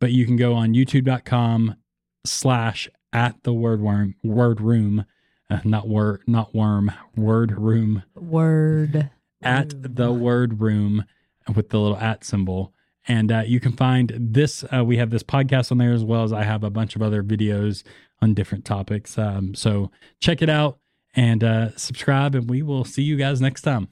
but 0.00 0.12
you 0.12 0.24
can 0.24 0.36
go 0.36 0.54
on 0.54 0.74
YouTube.com 0.74 1.76
slash 2.24 2.88
at 3.12 3.42
the 3.42 3.52
Word 3.52 3.80
Worm 3.80 4.14
Word 4.24 4.60
Room, 4.60 5.04
uh, 5.50 5.60
not 5.64 5.88
word 5.88 6.22
not 6.26 6.54
worm 6.54 6.90
Word 7.16 7.52
Room 7.52 8.02
Word 8.14 9.10
at 9.42 9.96
the 9.96 10.12
Word 10.12 10.60
Room 10.60 11.04
with 11.54 11.70
the 11.70 11.78
little 11.78 11.96
at 11.98 12.24
symbol 12.24 12.72
and 13.08 13.32
uh, 13.32 13.42
you 13.46 13.58
can 13.58 13.72
find 13.72 14.12
this, 14.16 14.64
uh, 14.72 14.84
we 14.84 14.98
have 14.98 15.10
this 15.10 15.22
podcast 15.22 15.72
on 15.72 15.78
there 15.78 15.92
as 15.92 16.04
well 16.04 16.22
as 16.22 16.32
I 16.32 16.44
have 16.44 16.62
a 16.62 16.70
bunch 16.70 16.94
of 16.94 17.02
other 17.02 17.22
videos 17.22 17.82
on 18.20 18.34
different 18.34 18.64
topics. 18.64 19.18
Um, 19.18 19.54
so 19.54 19.90
check 20.20 20.42
it 20.42 20.50
out 20.50 20.78
and 21.14 21.42
uh, 21.42 21.76
subscribe, 21.76 22.34
and 22.34 22.48
we 22.48 22.62
will 22.62 22.84
see 22.84 23.02
you 23.02 23.16
guys 23.16 23.40
next 23.40 23.62
time. 23.62 23.88